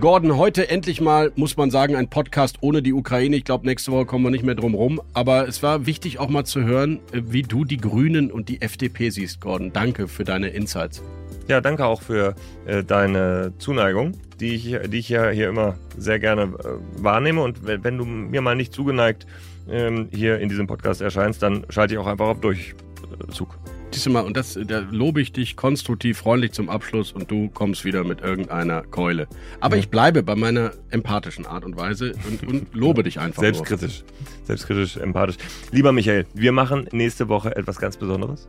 [0.00, 3.36] Gordon, heute endlich mal, muss man sagen, ein Podcast ohne die Ukraine.
[3.36, 5.00] Ich glaube, nächste Woche kommen wir nicht mehr drum rum.
[5.12, 9.10] Aber es war wichtig auch mal zu hören, wie du die Grünen und die FDP
[9.10, 9.72] siehst, Gordon.
[9.72, 11.04] Danke für deine Insights.
[11.52, 12.34] Ja, danke auch für
[12.64, 17.42] äh, deine Zuneigung, die ich, die ich ja hier immer sehr gerne äh, wahrnehme.
[17.42, 19.26] Und wenn, du mir mal nicht zugeneigt
[19.68, 23.58] ähm, hier in diesem Podcast erscheinst, dann schalte ich auch einfach auf Durchzug.
[23.90, 27.50] Siehst du mal, und das, da lobe ich dich konstruktiv, freundlich zum Abschluss und du
[27.50, 29.28] kommst wieder mit irgendeiner Keule.
[29.60, 29.80] Aber ja.
[29.80, 33.42] ich bleibe bei meiner empathischen Art und Weise und, und lobe dich einfach.
[33.42, 34.04] Selbstkritisch.
[34.04, 34.46] Nur.
[34.46, 35.36] Selbstkritisch, empathisch.
[35.70, 38.48] Lieber Michael, wir machen nächste Woche etwas ganz Besonderes.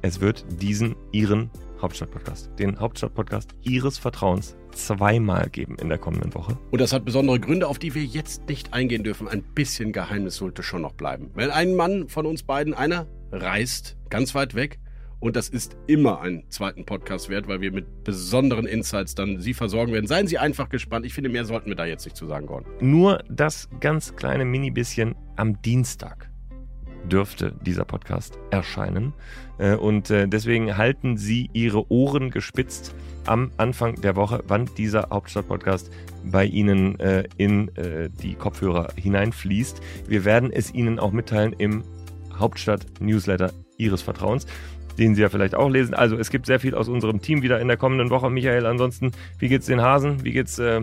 [0.00, 1.50] Es wird diesen, Ihren
[1.80, 6.58] Hauptstadt-Podcast, den Hauptstadt-Podcast Ihres Vertrauens zweimal geben in der kommenden Woche.
[6.70, 9.28] Und das hat besondere Gründe, auf die wir jetzt nicht eingehen dürfen.
[9.28, 11.30] Ein bisschen Geheimnis sollte schon noch bleiben.
[11.34, 14.78] Weil ein Mann von uns beiden, einer reist ganz weit weg.
[15.18, 19.54] Und das ist immer einen zweiten Podcast wert, weil wir mit besonderen Insights dann Sie
[19.54, 20.06] versorgen werden.
[20.06, 21.06] Seien Sie einfach gespannt.
[21.06, 22.70] Ich finde, mehr sollten wir da jetzt nicht zu sagen, Gordon.
[22.80, 26.30] Nur das ganz kleine Mini-Bisschen am Dienstag
[27.04, 29.12] dürfte dieser Podcast erscheinen.
[29.58, 32.94] Äh, und äh, deswegen halten Sie Ihre Ohren gespitzt
[33.26, 35.90] am Anfang der Woche, wann dieser Hauptstadt-Podcast
[36.24, 37.70] bei Ihnen äh, in
[38.22, 39.80] die Kopfhörer hineinfließt.
[40.06, 41.82] Wir werden es Ihnen auch mitteilen im
[42.38, 44.46] Hauptstadt-Newsletter Ihres Vertrauens
[44.98, 45.94] den Sie ja vielleicht auch lesen.
[45.94, 48.30] Also es gibt sehr viel aus unserem Team wieder in der kommenden Woche.
[48.30, 50.24] Michael, ansonsten, wie geht's den Hasen?
[50.24, 50.80] Wie geht's, äh,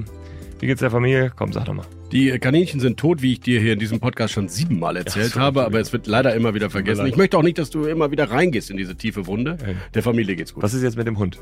[0.63, 1.29] wie geht's der Familie?
[1.35, 1.85] Komm, sag doch mal.
[2.13, 5.41] Die Kaninchen sind tot, wie ich dir hier in diesem Podcast schon siebenmal erzählt so,
[5.41, 7.05] habe, aber es wird leider immer wieder vergessen.
[7.05, 9.57] Ich möchte auch nicht, dass du immer wieder reingehst in diese tiefe Wunde.
[9.93, 10.63] Der Familie geht's gut.
[10.63, 11.37] Was ist jetzt mit dem Hund?